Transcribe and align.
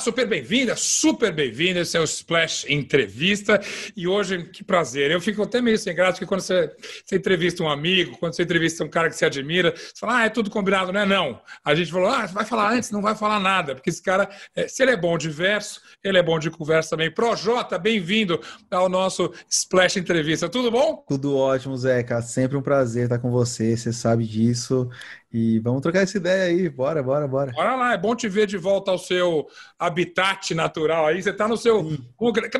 Super 0.00 0.26
bem-vinda, 0.26 0.76
super 0.76 1.32
bem-vinda. 1.32 1.80
Esse 1.80 1.96
é 1.96 2.00
o 2.00 2.04
Splash 2.04 2.66
Entrevista. 2.68 3.60
E 3.96 4.06
hoje, 4.06 4.44
que 4.44 4.62
prazer. 4.62 5.10
Eu 5.10 5.20
fico 5.20 5.42
até 5.42 5.60
meio 5.60 5.76
sem 5.76 5.94
graça, 5.94 6.12
porque 6.12 6.26
quando 6.26 6.40
você, 6.40 6.70
você, 7.04 7.16
entrevista 7.16 7.62
um 7.62 7.68
amigo, 7.68 8.16
quando 8.18 8.34
você 8.34 8.42
entrevista 8.42 8.84
um 8.84 8.88
cara 8.88 9.08
que 9.08 9.16
você 9.16 9.24
admira, 9.24 9.74
você 9.76 9.98
fala, 9.98 10.18
ah, 10.18 10.24
é 10.26 10.28
tudo 10.28 10.50
combinado, 10.50 10.92
não 10.92 11.00
é? 11.00 11.06
Não. 11.06 11.40
A 11.64 11.74
gente 11.74 11.90
falou, 11.90 12.08
ah, 12.08 12.26
vai 12.26 12.44
falar 12.44 12.72
antes, 12.72 12.90
não 12.90 13.02
vai 13.02 13.16
falar 13.16 13.40
nada, 13.40 13.74
porque 13.74 13.90
esse 13.90 14.02
cara, 14.02 14.28
é, 14.54 14.68
se 14.68 14.82
ele 14.82 14.92
é 14.92 14.96
bom 14.96 15.18
de 15.18 15.30
verso, 15.30 15.80
ele 16.02 16.18
é 16.18 16.22
bom 16.22 16.38
de 16.38 16.50
conversa 16.50 16.90
também. 16.90 17.10
Projota, 17.10 17.78
bem-vindo 17.78 18.40
ao 18.70 18.88
nosso 18.88 19.32
Splash 19.48 19.96
Entrevista. 19.96 20.48
Tudo 20.48 20.70
bom? 20.70 21.04
Tudo 21.08 21.36
ótimo, 21.36 21.76
Zeca. 21.76 22.22
Sempre 22.22 22.56
um 22.56 22.62
prazer 22.62 23.04
estar 23.04 23.18
com 23.18 23.30
você, 23.30 23.76
você 23.76 23.92
sabe 23.92 24.24
disso. 24.24 24.88
E 25.32 25.58
vamos 25.58 25.82
trocar 25.82 26.00
essa 26.00 26.16
ideia 26.16 26.44
aí, 26.44 26.68
bora, 26.70 27.02
bora, 27.02 27.28
bora. 27.28 27.52
Bora 27.52 27.76
lá, 27.76 27.92
é 27.92 27.98
bom 27.98 28.16
te 28.16 28.28
ver 28.28 28.46
de 28.46 28.56
volta 28.56 28.90
ao 28.90 28.98
seu 28.98 29.46
habitat 29.78 30.54
natural 30.54 31.06
aí. 31.06 31.22
Você 31.22 31.32
tá 31.32 31.46
no 31.46 31.56
seu. 31.56 31.84
Sim. 31.84 31.98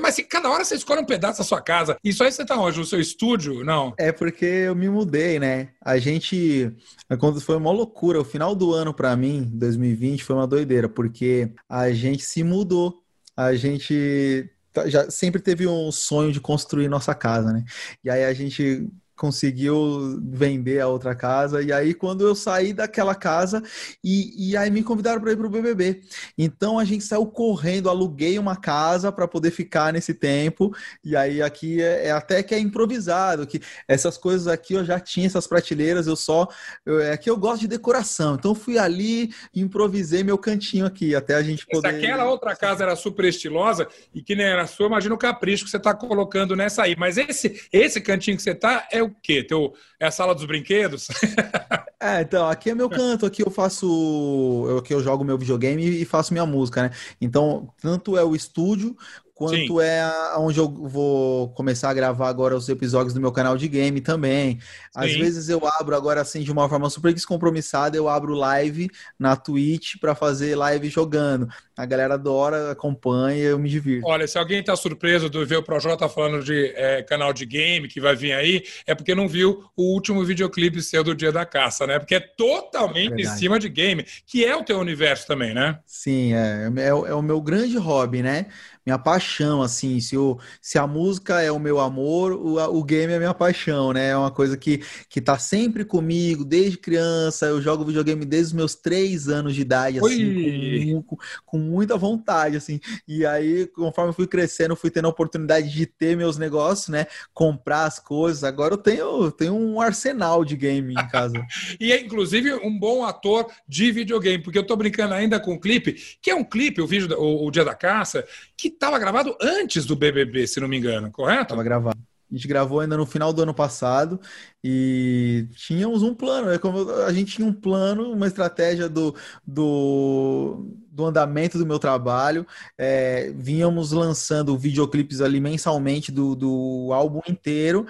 Mas 0.00 0.16
cada 0.28 0.50
hora 0.50 0.64
você 0.64 0.74
escolhe 0.74 1.00
um 1.00 1.06
pedaço 1.06 1.38
da 1.38 1.44
sua 1.44 1.62
casa. 1.62 1.96
Isso 2.04 2.22
aí 2.22 2.30
você 2.30 2.44
tá 2.44 2.56
onde? 2.56 2.78
No 2.78 2.84
seu 2.84 3.00
estúdio? 3.00 3.64
Não. 3.64 3.94
É 3.98 4.12
porque 4.12 4.44
eu 4.44 4.74
me 4.74 4.88
mudei, 4.88 5.38
né? 5.38 5.70
A 5.80 5.98
gente. 5.98 6.70
Quando 7.18 7.40
foi 7.40 7.56
uma 7.56 7.72
loucura. 7.72 8.20
O 8.20 8.24
final 8.24 8.54
do 8.54 8.74
ano 8.74 8.92
para 8.92 9.16
mim, 9.16 9.50
2020, 9.54 10.22
foi 10.22 10.36
uma 10.36 10.46
doideira, 10.46 10.88
porque 10.88 11.50
a 11.68 11.90
gente 11.90 12.22
se 12.22 12.44
mudou. 12.44 13.02
A 13.34 13.54
gente 13.54 14.50
tá, 14.72 14.88
já 14.88 15.10
sempre 15.10 15.40
teve 15.40 15.66
um 15.66 15.90
sonho 15.90 16.32
de 16.32 16.40
construir 16.40 16.88
nossa 16.88 17.14
casa, 17.14 17.52
né? 17.52 17.64
E 18.04 18.10
aí 18.10 18.24
a 18.24 18.34
gente 18.34 18.88
conseguiu 19.18 20.18
vender 20.22 20.80
a 20.80 20.88
outra 20.88 21.14
casa. 21.14 21.60
E 21.60 21.72
aí, 21.72 21.92
quando 21.92 22.26
eu 22.26 22.34
saí 22.34 22.72
daquela 22.72 23.14
casa, 23.14 23.62
e, 24.02 24.50
e 24.50 24.56
aí 24.56 24.70
me 24.70 24.82
convidaram 24.82 25.20
para 25.20 25.32
ir 25.32 25.36
para 25.36 25.46
o 25.46 25.50
BBB. 25.50 26.02
Então, 26.36 26.78
a 26.78 26.84
gente 26.84 27.04
saiu 27.04 27.26
correndo, 27.26 27.90
aluguei 27.90 28.38
uma 28.38 28.56
casa 28.56 29.10
para 29.10 29.28
poder 29.28 29.50
ficar 29.50 29.92
nesse 29.92 30.14
tempo. 30.14 30.74
E 31.04 31.16
aí, 31.16 31.42
aqui 31.42 31.82
é, 31.82 32.06
é, 32.06 32.10
até 32.12 32.42
que 32.42 32.54
é 32.54 32.58
improvisado, 32.58 33.46
que 33.46 33.60
essas 33.86 34.16
coisas 34.16 34.46
aqui 34.46 34.74
eu 34.74 34.84
já 34.84 35.00
tinha, 35.00 35.26
essas 35.26 35.46
prateleiras, 35.46 36.06
eu 36.06 36.16
só. 36.16 36.48
Eu, 36.86 37.00
é 37.00 37.16
que 37.16 37.28
eu 37.28 37.36
gosto 37.36 37.62
de 37.62 37.68
decoração. 37.68 38.36
Então, 38.36 38.54
fui 38.54 38.78
ali 38.78 39.30
improvisei 39.54 40.22
meu 40.22 40.38
cantinho 40.38 40.86
aqui, 40.86 41.14
até 41.14 41.34
a 41.34 41.42
gente 41.42 41.66
poder. 41.66 41.90
Se 41.90 41.96
aquela 41.96 42.24
outra 42.24 42.54
casa 42.54 42.84
era 42.84 42.94
super 42.96 43.24
estilosa 43.24 43.88
e 44.14 44.22
que 44.22 44.34
nem 44.34 44.46
era 44.46 44.66
sua, 44.66 44.86
imagina 44.86 45.14
o 45.14 45.18
capricho 45.18 45.64
que 45.64 45.70
você 45.70 45.76
está 45.76 45.94
colocando 45.94 46.54
nessa 46.54 46.82
aí. 46.82 46.94
Mas 46.96 47.16
esse, 47.16 47.66
esse 47.72 48.00
cantinho 48.00 48.36
que 48.36 48.42
você 48.42 48.50
está 48.50 48.86
é 48.90 49.02
o 49.02 49.07
quê? 49.22 49.42
Teu, 49.42 49.74
é 50.00 50.06
a 50.06 50.10
sala 50.10 50.34
dos 50.34 50.44
brinquedos? 50.44 51.08
é, 52.00 52.22
então, 52.22 52.48
aqui 52.48 52.70
é 52.70 52.74
meu 52.74 52.88
canto, 52.88 53.26
aqui 53.26 53.42
eu 53.42 53.50
faço. 53.50 54.76
Aqui 54.78 54.92
eu 54.92 55.02
jogo 55.02 55.24
meu 55.24 55.38
videogame 55.38 55.82
e 55.84 56.04
faço 56.04 56.32
minha 56.32 56.46
música, 56.46 56.82
né? 56.82 56.90
Então, 57.20 57.72
tanto 57.80 58.16
é 58.16 58.24
o 58.24 58.34
estúdio 58.34 58.96
quanto 59.38 59.54
Sim. 59.54 59.80
é 59.80 60.36
onde 60.36 60.58
eu 60.58 60.68
vou 60.68 61.50
começar 61.50 61.90
a 61.90 61.94
gravar 61.94 62.28
agora 62.28 62.56
os 62.56 62.68
episódios 62.68 63.14
do 63.14 63.20
meu 63.20 63.30
canal 63.30 63.56
de 63.56 63.68
game 63.68 64.00
também. 64.00 64.58
Às 64.92 65.12
Sim. 65.12 65.20
vezes 65.20 65.48
eu 65.48 65.64
abro 65.78 65.94
agora 65.94 66.20
assim 66.20 66.42
de 66.42 66.50
uma 66.50 66.68
forma 66.68 66.90
super 66.90 67.14
descompromissada, 67.14 67.96
eu 67.96 68.08
abro 68.08 68.34
live 68.34 68.90
na 69.16 69.36
Twitch 69.36 69.94
para 70.00 70.12
fazer 70.12 70.56
live 70.56 70.88
jogando. 70.88 71.48
A 71.76 71.86
galera 71.86 72.14
adora, 72.14 72.72
acompanha, 72.72 73.44
eu 73.44 73.58
me 73.60 73.68
divirto. 73.68 74.08
Olha, 74.08 74.26
se 74.26 74.36
alguém 74.36 74.60
tá 74.60 74.74
surpreso 74.74 75.30
de 75.30 75.44
ver 75.44 75.58
o 75.58 75.62
Projota 75.62 76.08
falando 76.08 76.42
de 76.42 76.72
é, 76.74 77.04
canal 77.04 77.32
de 77.32 77.46
game 77.46 77.86
que 77.86 78.00
vai 78.00 78.16
vir 78.16 78.32
aí, 78.32 78.64
é 78.84 78.96
porque 78.96 79.14
não 79.14 79.28
viu 79.28 79.70
o 79.76 79.94
último 79.94 80.24
videoclipe 80.24 80.82
seu 80.82 81.04
do 81.04 81.14
Dia 81.14 81.30
da 81.30 81.46
Caça, 81.46 81.86
né? 81.86 82.00
Porque 82.00 82.16
é 82.16 82.20
totalmente 82.20 83.12
é 83.12 83.20
em 83.20 83.26
cima 83.26 83.60
de 83.60 83.68
game, 83.68 84.04
que 84.26 84.44
é 84.44 84.56
o 84.56 84.64
teu 84.64 84.80
universo 84.80 85.28
também, 85.28 85.54
né? 85.54 85.78
Sim, 85.86 86.34
é, 86.34 86.68
é, 86.78 86.88
é 86.88 87.14
o 87.14 87.22
meu 87.22 87.40
grande 87.40 87.78
hobby, 87.78 88.20
né? 88.20 88.46
Minha 88.88 88.98
paixão, 88.98 89.60
assim, 89.60 90.00
se, 90.00 90.16
o, 90.16 90.38
se 90.62 90.78
a 90.78 90.86
música 90.86 91.42
é 91.42 91.52
o 91.52 91.58
meu 91.58 91.78
amor, 91.78 92.32
o, 92.32 92.56
o 92.78 92.82
game 92.82 93.12
é 93.12 93.18
minha 93.18 93.34
paixão, 93.34 93.92
né? 93.92 94.08
É 94.08 94.16
uma 94.16 94.30
coisa 94.30 94.56
que, 94.56 94.80
que 95.10 95.20
tá 95.20 95.38
sempre 95.38 95.84
comigo, 95.84 96.42
desde 96.42 96.78
criança, 96.78 97.46
eu 97.46 97.60
jogo 97.60 97.84
videogame 97.84 98.24
desde 98.24 98.46
os 98.46 98.52
meus 98.54 98.74
três 98.74 99.28
anos 99.28 99.54
de 99.54 99.60
idade, 99.60 99.98
assim, 99.98 101.02
com, 101.06 101.16
com, 101.44 101.58
muita 101.58 101.98
vontade, 101.98 102.56
assim, 102.56 102.80
e 103.06 103.26
aí, 103.26 103.66
conforme 103.66 104.10
eu 104.10 104.14
fui 104.14 104.26
crescendo, 104.26 104.74
fui 104.74 104.90
tendo 104.90 105.04
a 105.04 105.10
oportunidade 105.10 105.70
de 105.70 105.84
ter 105.84 106.16
meus 106.16 106.38
negócios, 106.38 106.88
né? 106.88 107.06
Comprar 107.34 107.84
as 107.84 107.98
coisas, 107.98 108.42
agora 108.42 108.72
eu 108.72 108.78
tenho, 108.78 109.30
tenho 109.32 109.54
um 109.54 109.82
arsenal 109.82 110.46
de 110.46 110.56
game 110.56 110.94
em 110.94 111.08
casa. 111.08 111.34
e 111.78 111.92
é, 111.92 112.00
inclusive, 112.00 112.54
um 112.54 112.78
bom 112.78 113.04
ator 113.04 113.50
de 113.68 113.92
videogame, 113.92 114.42
porque 114.42 114.58
eu 114.58 114.66
tô 114.66 114.74
brincando 114.76 115.12
ainda 115.12 115.38
com 115.38 115.52
o 115.52 115.60
clipe, 115.60 115.92
que 116.22 116.30
é 116.30 116.34
um 116.34 116.44
clipe, 116.44 116.80
o 116.80 116.86
vídeo, 116.86 117.14
o, 117.18 117.46
o 117.46 117.50
Dia 117.50 117.66
da 117.66 117.74
Caça, 117.74 118.24
que 118.56 118.77
estava 118.78 118.98
gravado 118.98 119.36
antes 119.40 119.84
do 119.84 119.96
BBB, 119.96 120.46
se 120.46 120.60
não 120.60 120.68
me 120.68 120.78
engano, 120.78 121.10
correto? 121.10 121.42
Estava 121.42 121.62
gravado. 121.62 121.98
A 122.30 122.34
gente 122.34 122.46
gravou 122.46 122.80
ainda 122.80 122.96
no 122.96 123.06
final 123.06 123.32
do 123.32 123.42
ano 123.42 123.54
passado 123.54 124.20
e 124.62 125.48
tínhamos 125.54 126.02
um 126.02 126.14
plano. 126.14 126.50
É 126.50 126.58
como 126.58 126.90
a 126.90 127.12
gente 127.12 127.36
tinha 127.36 127.46
um 127.46 127.52
plano, 127.52 128.12
uma 128.12 128.26
estratégia 128.26 128.88
do, 128.88 129.14
do, 129.46 130.66
do 130.98 131.06
andamento 131.06 131.56
do 131.56 131.64
meu 131.64 131.78
trabalho. 131.78 132.44
É, 132.76 133.32
vínhamos 133.36 133.92
lançando 133.92 134.58
videoclipes 134.58 135.20
ali 135.20 135.40
mensalmente 135.40 136.10
do, 136.10 136.34
do 136.34 136.90
álbum 136.92 137.20
inteiro 137.28 137.86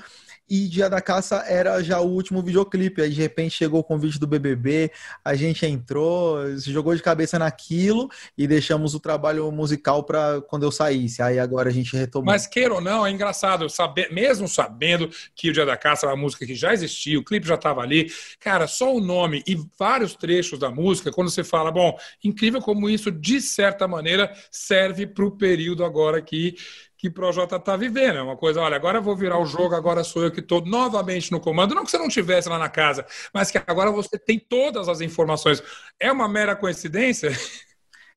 e 0.51 0.67
Dia 0.67 0.89
da 0.89 1.01
Caça 1.01 1.45
era 1.47 1.83
já 1.83 2.01
o 2.01 2.09
último 2.09 2.43
videoclipe. 2.43 3.03
Aí 3.03 3.11
de 3.11 3.21
repente 3.21 3.57
chegou 3.57 3.81
o 3.81 3.85
convite 3.85 4.19
do 4.19 4.27
BBB, 4.27 4.91
a 5.25 5.35
gente 5.35 5.67
entrou, 5.67 6.39
se 6.59 6.73
jogou 6.73 6.95
de 6.95 7.03
cabeça 7.03 7.39
naquilo 7.39 8.09
e 8.37 8.47
deixamos 8.47 8.95
o 8.95 9.01
trabalho 9.01 9.51
musical 9.53 10.03
para 10.03 10.41
quando 10.43 10.63
eu 10.63 10.73
saísse. 10.73 11.21
Aí 11.21 11.39
agora 11.39 11.69
a 11.69 11.73
gente 11.73 11.95
retomou. 11.95 12.27
Mas 12.27 12.47
queira 12.47 12.75
ou 12.75 12.81
não, 12.81 13.07
é 13.07 13.11
engraçado, 13.11 13.69
saber, 13.69 14.11
mesmo 14.11 14.49
sabendo 14.49 15.11
que 15.35 15.51
o 15.51 15.53
Dia 15.53 15.67
da 15.67 15.77
Caça 15.77 16.07
era 16.07 16.15
uma 16.15 16.23
música 16.23 16.47
que 16.47 16.55
já 16.55 16.73
existia, 16.73 17.19
o 17.19 17.25
clipe 17.25 17.47
já 17.47 17.57
estava 17.57 17.83
ali, 17.83 18.11
cara, 18.41 18.67
só 18.67 18.95
o 18.95 19.01
nome 19.01 19.43
e 19.47 19.59
vários 19.79 20.15
trechos 20.15 20.59
da 20.59 20.71
música, 20.71 21.13
quando 21.13 21.31
você 21.31 21.45
fala, 21.45 21.71
bom, 21.71 21.99
incrível 22.25 22.61
como 22.61 22.89
isso, 22.89 22.98
de 23.11 23.41
certa 23.41 23.87
maneira, 23.87 24.33
serve 24.51 25.07
para 25.07 25.25
o 25.25 25.31
período 25.31 25.85
agora 25.85 26.21
que 26.21 26.57
que 26.99 27.09
Projota 27.09 27.57
está 27.57 27.77
vivendo. 27.77 28.19
É 28.19 28.23
uma 28.23 28.37
coisa, 28.37 28.61
olha, 28.61 28.75
agora 28.75 28.99
eu 28.99 29.03
vou 29.03 29.17
virar 29.17 29.39
o 29.39 29.47
jogo, 29.47 29.75
agora 29.75 30.03
sou 30.03 30.25
eu 30.25 30.33
que 30.33 30.41
estou 30.41 30.65
novamente 30.67 31.31
no 31.31 31.41
comando. 31.41 31.75
Não 31.75 31.85
que 31.85 31.91
você 31.93 31.97
não 31.97 32.09
tivesse 32.09 32.49
lá 32.49 32.59
na 32.59 32.69
casa, 32.69 33.07
mas 33.33 33.51
que 33.53 33.59
agora 33.67 33.91
você 33.93 34.19
tem 34.19 34.39
todas 34.39 34.89
as 34.89 35.01
informações. 35.01 35.63
É 35.99 36.11
uma 36.11 36.29
mera 36.29 36.57
coincidência? 36.57 37.31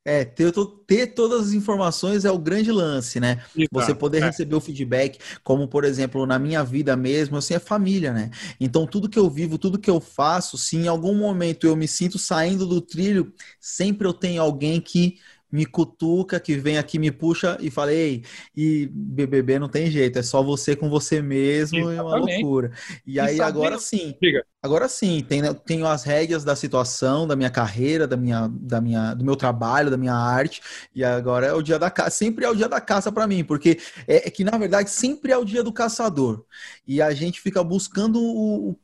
É, 0.03 0.25
ter, 0.25 0.51
ter 0.87 1.07
todas 1.13 1.47
as 1.47 1.53
informações 1.53 2.25
é 2.25 2.31
o 2.31 2.39
grande 2.39 2.71
lance, 2.71 3.19
né? 3.19 3.43
Você 3.71 3.93
poder 3.93 4.17
é. 4.17 4.25
receber 4.25 4.55
o 4.55 4.61
feedback, 4.61 5.19
como 5.43 5.67
por 5.67 5.83
exemplo, 5.83 6.25
na 6.25 6.39
minha 6.39 6.63
vida 6.63 6.95
mesmo, 6.95 7.37
assim, 7.37 7.53
é 7.53 7.59
família, 7.59 8.11
né? 8.11 8.31
Então, 8.59 8.87
tudo 8.87 9.07
que 9.07 9.19
eu 9.19 9.29
vivo, 9.29 9.59
tudo 9.59 9.77
que 9.77 9.89
eu 9.89 10.01
faço, 10.01 10.57
se 10.57 10.75
em 10.75 10.87
algum 10.87 11.13
momento 11.13 11.67
eu 11.67 11.75
me 11.75 11.87
sinto 11.87 12.17
saindo 12.17 12.65
do 12.65 12.81
trilho, 12.81 13.31
sempre 13.59 14.07
eu 14.07 14.13
tenho 14.13 14.41
alguém 14.41 14.81
que 14.81 15.19
me 15.51 15.65
cutuca, 15.65 16.39
que 16.39 16.55
vem 16.55 16.77
aqui, 16.77 16.97
me 16.97 17.11
puxa 17.11 17.57
e 17.59 17.69
fala, 17.69 17.93
ei, 17.93 18.23
e 18.55 18.89
BBB 18.91 19.59
não 19.59 19.67
tem 19.67 19.91
jeito, 19.91 20.17
é 20.17 20.23
só 20.23 20.41
você 20.41 20.75
com 20.75 20.89
você 20.89 21.21
mesmo, 21.21 21.77
Exatamente. 21.77 21.99
é 21.99 22.01
uma 22.01 22.15
loucura. 22.15 22.71
E, 23.05 23.19
aí 23.19 23.41
agora 23.41 23.77
sim, 23.77 24.15
Diga. 24.21 24.45
agora 24.61 24.87
sim, 24.87 25.23
tenho, 25.27 25.53
tenho 25.53 25.85
as 25.85 26.03
rédeas 26.03 26.43
da 26.43 26.55
situação, 26.55 27.27
da 27.27 27.35
minha 27.35 27.49
carreira, 27.49 28.07
da 28.07 28.15
minha, 28.15 28.47
da 28.51 28.79
minha, 28.79 29.13
do 29.13 29.25
meu 29.25 29.35
trabalho, 29.35 29.91
da 29.91 29.97
minha 29.97 30.15
arte, 30.15 30.61
e 30.95 31.03
agora 31.03 31.47
é 31.47 31.53
o 31.53 31.61
dia 31.61 31.77
da 31.77 31.91
caça, 31.91 32.11
sempre 32.11 32.45
é 32.45 32.49
o 32.49 32.55
dia 32.55 32.69
da 32.69 32.79
caça 32.79 33.11
para 33.11 33.27
mim, 33.27 33.43
porque 33.43 33.79
é, 34.07 34.27
é, 34.27 34.31
que 34.31 34.43
na 34.43 34.57
verdade 34.57 34.89
sempre 34.89 35.31
é 35.31 35.37
o 35.37 35.45
dia 35.45 35.63
do 35.63 35.73
caçador, 35.73 36.45
e 36.87 37.01
a 37.01 37.13
gente 37.13 37.41
fica 37.41 37.63
buscando 37.63 38.19
o, 38.21 38.69
o 38.69 38.79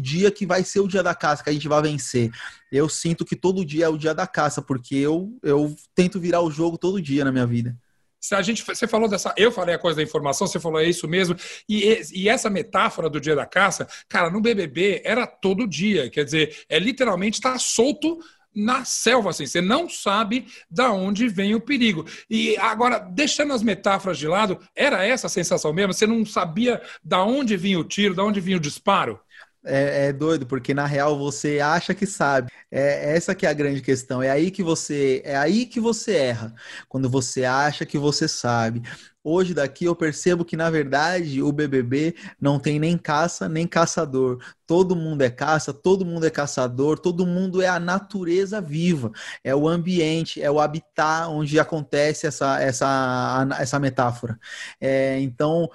dia 0.00 0.30
que 0.30 0.46
vai 0.46 0.62
ser 0.62 0.80
o 0.80 0.88
dia 0.88 1.02
da 1.02 1.14
caça, 1.14 1.42
que 1.42 1.50
a 1.50 1.52
gente 1.52 1.68
vai 1.68 1.82
vencer. 1.82 2.30
Eu 2.70 2.88
sinto 2.88 3.24
que 3.24 3.36
todo 3.36 3.64
dia 3.64 3.86
é 3.86 3.88
o 3.88 3.98
dia 3.98 4.14
da 4.14 4.26
caça, 4.26 4.62
porque 4.62 4.96
eu, 4.96 5.36
eu 5.42 5.74
tento 5.94 6.20
virar 6.20 6.40
o 6.40 6.50
jogo 6.50 6.78
todo 6.78 7.02
dia 7.02 7.24
na 7.24 7.32
minha 7.32 7.46
vida. 7.46 7.76
Se 8.20 8.34
a 8.34 8.40
gente, 8.40 8.64
você 8.64 8.88
falou 8.88 9.06
dessa, 9.06 9.34
eu 9.36 9.52
falei 9.52 9.74
a 9.74 9.78
coisa 9.78 9.96
da 9.96 10.02
informação, 10.02 10.46
você 10.46 10.58
falou 10.58 10.80
é 10.80 10.88
isso 10.88 11.06
mesmo, 11.06 11.36
e, 11.68 12.00
e 12.14 12.26
essa 12.26 12.48
metáfora 12.48 13.10
do 13.10 13.20
dia 13.20 13.36
da 13.36 13.44
caça, 13.44 13.86
cara, 14.08 14.30
no 14.30 14.40
BBB 14.40 15.02
era 15.04 15.26
todo 15.26 15.68
dia, 15.68 16.08
quer 16.08 16.24
dizer, 16.24 16.64
é 16.66 16.78
literalmente 16.78 17.36
estar 17.36 17.52
tá 17.52 17.58
solto 17.58 18.18
na 18.54 18.84
selva, 18.84 19.30
assim, 19.30 19.46
você 19.46 19.60
não 19.60 19.90
sabe 19.90 20.46
da 20.70 20.90
onde 20.90 21.28
vem 21.28 21.54
o 21.54 21.60
perigo. 21.60 22.06
E 22.30 22.56
agora, 22.56 22.98
deixando 22.98 23.52
as 23.52 23.62
metáforas 23.62 24.16
de 24.16 24.28
lado, 24.28 24.58
era 24.74 25.04
essa 25.04 25.26
a 25.26 25.30
sensação 25.30 25.72
mesmo? 25.72 25.92
Você 25.92 26.06
não 26.06 26.24
sabia 26.24 26.80
da 27.02 27.22
onde 27.24 27.56
vinha 27.56 27.78
o 27.78 27.84
tiro, 27.84 28.14
da 28.14 28.24
onde 28.24 28.40
vinha 28.40 28.56
o 28.56 28.60
disparo? 28.60 29.20
É, 29.66 30.08
é, 30.08 30.12
doido, 30.12 30.46
porque 30.46 30.74
na 30.74 30.84
real 30.84 31.18
você 31.18 31.58
acha 31.58 31.94
que 31.94 32.06
sabe. 32.06 32.52
É 32.70 33.16
essa 33.16 33.34
que 33.34 33.46
é 33.46 33.48
a 33.48 33.52
grande 33.54 33.80
questão. 33.80 34.22
É 34.22 34.30
aí 34.30 34.50
que 34.50 34.62
você 34.62 35.22
é 35.24 35.36
aí 35.36 35.64
que 35.64 35.80
você 35.80 36.14
erra. 36.16 36.54
Quando 36.86 37.08
você 37.08 37.44
acha 37.44 37.86
que 37.86 37.96
você 37.96 38.28
sabe. 38.28 38.82
Hoje 39.22 39.54
daqui 39.54 39.86
eu 39.86 39.96
percebo 39.96 40.44
que 40.44 40.54
na 40.54 40.68
verdade 40.68 41.40
o 41.40 41.50
BBB 41.50 42.14
não 42.38 42.58
tem 42.58 42.78
nem 42.78 42.98
caça 42.98 43.48
nem 43.48 43.66
caçador. 43.66 44.38
Todo 44.66 44.94
mundo 44.94 45.22
é 45.22 45.30
caça, 45.30 45.72
todo 45.72 46.04
mundo 46.04 46.26
é 46.26 46.30
caçador, 46.30 46.98
todo 46.98 47.26
mundo 47.26 47.62
é 47.62 47.68
a 47.68 47.80
natureza 47.80 48.60
viva. 48.60 49.12
É 49.42 49.54
o 49.54 49.66
ambiente, 49.66 50.42
é 50.42 50.50
o 50.50 50.60
habitat 50.60 51.28
onde 51.30 51.58
acontece 51.58 52.26
essa 52.26 52.60
essa 52.60 53.46
essa 53.58 53.78
metáfora. 53.80 54.38
É, 54.78 55.18
então 55.20 55.70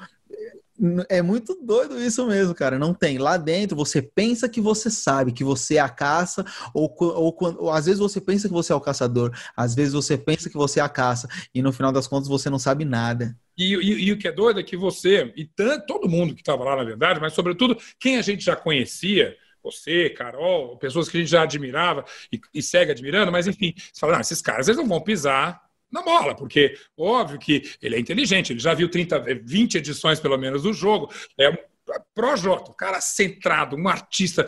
é 1.10 1.22
muito 1.22 1.56
doido 1.62 2.00
isso 2.00 2.26
mesmo, 2.26 2.56
cara. 2.56 2.80
Não 2.80 2.94
tem. 2.94 3.18
Lá 3.18 3.38
dentro 3.38 3.76
você 3.76 4.02
pensa 4.02 4.48
que 4.48 4.62
você 4.62 4.90
sabe, 4.90 5.32
que 5.32 5.44
você 5.44 5.76
é 5.76 5.80
a 5.80 5.90
caça, 5.90 6.46
ou, 6.74 6.96
ou, 7.00 7.38
ou, 7.58 7.72
às 7.72 7.86
vezes 7.86 8.00
você 8.00 8.22
pensa 8.22 8.48
que 8.48 8.54
você 8.54 8.72
é 8.72 8.76
o 8.76 8.82
caçador, 8.82 9.32
às 9.56 9.76
vezes 9.76 9.94
você 9.94 10.18
pensa 10.18 10.50
que 10.50 10.58
você 10.58 10.80
é 10.80 10.84
a 10.84 10.90
caça, 10.90 11.28
e 11.54 11.62
no 11.62 11.74
final 11.74 11.92
das 11.92 12.08
contas 12.08 12.28
você 12.28 12.50
não 12.50 12.60
sabe 12.60 12.86
nada. 12.86 13.36
E, 13.58 13.76
e, 13.76 14.06
e 14.06 14.12
o 14.14 14.18
que 14.18 14.28
é 14.28 14.32
doido 14.32 14.60
é 14.60 14.64
que 14.64 14.78
você, 14.78 15.34
e 15.36 15.46
tanto, 15.46 15.86
todo 15.86 16.10
mundo 16.10 16.34
que 16.34 16.42
estava 16.42 16.64
lá, 16.64 16.78
na 16.78 16.84
verdade, 16.84 17.20
mas 17.20 17.34
sobretudo 17.34 17.78
quem 18.00 18.18
a 18.18 18.22
gente 18.22 18.44
já 18.44 18.56
conhecia, 18.56 19.36
você, 19.62 20.10
Carol, 20.10 20.78
pessoas 20.78 21.10
que 21.10 21.18
a 21.18 21.20
gente 21.20 21.30
já 21.30 21.44
admirava 21.44 22.06
e, 22.32 22.40
e 22.54 22.62
segue 22.62 22.92
admirando, 22.92 23.32
mas 23.32 23.48
enfim, 23.48 23.74
você 23.76 24.00
fala, 24.00 24.14
não, 24.14 24.22
esses 24.22 24.42
caras 24.42 24.68
eles 24.68 24.78
não 24.78 24.88
vão 24.88 25.02
pisar 25.02 25.69
na 25.92 26.02
bola, 26.02 26.36
porque 26.36 26.76
óbvio 26.98 27.40
que 27.40 27.64
ele 27.82 27.96
é 27.96 28.00
inteligente, 28.00 28.54
ele 28.54 28.60
já 28.60 28.74
viu 28.74 28.90
30, 28.90 29.20
20 29.44 29.76
edições 29.76 30.20
pelo 30.20 30.38
menos 30.38 30.64
do 30.64 30.74
jogo, 30.74 31.12
é 31.38 31.50
um 31.50 31.58
Projota, 32.14 32.72
um 32.72 32.76
cara 32.76 33.02
centrado, 33.02 33.76
um 33.76 33.88
artista, 33.88 34.46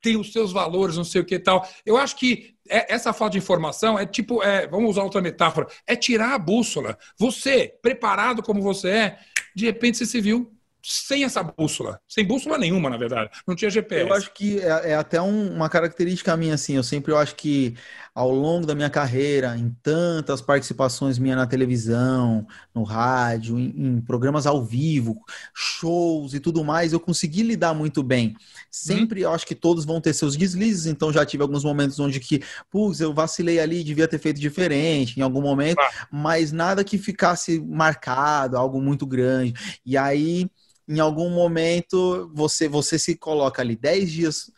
tem 0.00 0.16
os 0.16 0.32
seus 0.32 0.52
valores, 0.52 0.96
não 0.96 1.04
sei 1.04 1.20
o 1.20 1.24
que 1.24 1.36
e 1.36 1.38
tal. 1.38 1.66
Eu 1.86 1.96
acho 1.96 2.16
que 2.16 2.54
é, 2.68 2.92
essa 2.92 3.12
falta 3.12 3.32
de 3.32 3.38
informação 3.38 3.98
é 3.98 4.06
tipo, 4.06 4.42
é, 4.42 4.66
vamos 4.66 4.90
usar 4.90 5.02
outra 5.02 5.20
metáfora, 5.20 5.66
é 5.86 5.96
tirar 5.96 6.34
a 6.34 6.38
bússola. 6.38 6.98
Você, 7.18 7.74
preparado 7.80 8.42
como 8.42 8.60
você 8.60 8.88
é, 8.88 9.18
de 9.54 9.64
repente 9.64 9.98
você 9.98 10.06
se 10.06 10.20
viu 10.20 10.52
sem 10.82 11.22
essa 11.22 11.42
bússola, 11.42 12.00
sem 12.08 12.24
bússola 12.24 12.58
nenhuma, 12.58 12.90
na 12.90 12.96
verdade. 12.96 13.30
Não 13.46 13.54
tinha 13.54 13.70
GPS. 13.70 14.08
Eu 14.08 14.14
acho 14.14 14.34
que 14.34 14.58
é, 14.58 14.90
é 14.90 14.94
até 14.94 15.22
um, 15.22 15.54
uma 15.54 15.68
característica 15.68 16.36
minha, 16.36 16.54
assim. 16.54 16.74
Eu 16.74 16.82
sempre 16.82 17.12
eu 17.12 17.18
acho 17.18 17.36
que 17.36 17.76
ao 18.14 18.30
longo 18.30 18.66
da 18.66 18.74
minha 18.74 18.90
carreira, 18.90 19.56
em 19.56 19.74
tantas 19.82 20.42
participações 20.42 21.18
minhas 21.18 21.38
na 21.38 21.46
televisão, 21.46 22.46
no 22.74 22.82
rádio, 22.82 23.58
em, 23.58 23.72
em, 23.74 24.00
programas 24.00 24.46
ao 24.46 24.62
vivo, 24.62 25.22
shows 25.54 26.34
e 26.34 26.40
tudo 26.40 26.62
mais, 26.62 26.92
eu 26.92 27.00
consegui 27.00 27.42
lidar 27.42 27.72
muito 27.72 28.02
bem. 28.02 28.36
Sempre 28.70 29.20
hum. 29.20 29.24
eu 29.24 29.32
acho 29.32 29.46
que 29.46 29.54
todos 29.54 29.86
vão 29.86 30.00
ter 30.00 30.12
seus 30.12 30.36
deslizes, 30.36 30.86
então 30.86 31.12
já 31.12 31.24
tive 31.24 31.42
alguns 31.42 31.64
momentos 31.64 31.98
onde 31.98 32.20
que, 32.20 32.42
putz, 32.70 33.00
eu 33.00 33.14
vacilei 33.14 33.58
ali, 33.58 33.82
devia 33.82 34.06
ter 34.06 34.18
feito 34.18 34.40
diferente 34.40 35.18
em 35.18 35.22
algum 35.22 35.40
momento, 35.40 35.80
mas 36.10 36.52
nada 36.52 36.84
que 36.84 36.98
ficasse 36.98 37.60
marcado, 37.60 38.58
algo 38.58 38.80
muito 38.80 39.06
grande. 39.06 39.54
E 39.86 39.96
aí 39.96 40.50
em 40.88 40.98
algum 40.98 41.30
momento 41.30 42.30
você 42.34 42.68
você 42.68 42.98
se 42.98 43.16
coloca 43.16 43.62
ali 43.62 43.76
10 43.76 44.10
dias 44.10 44.50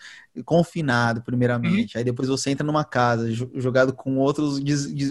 confinado, 0.42 1.22
primeiramente. 1.22 1.94
Uhum. 1.94 1.98
Aí 1.98 2.04
depois 2.04 2.28
você 2.28 2.50
entra 2.50 2.66
numa 2.66 2.84
casa 2.84 3.30
jogado 3.30 3.92
com 3.92 4.16
outros, 4.18 4.60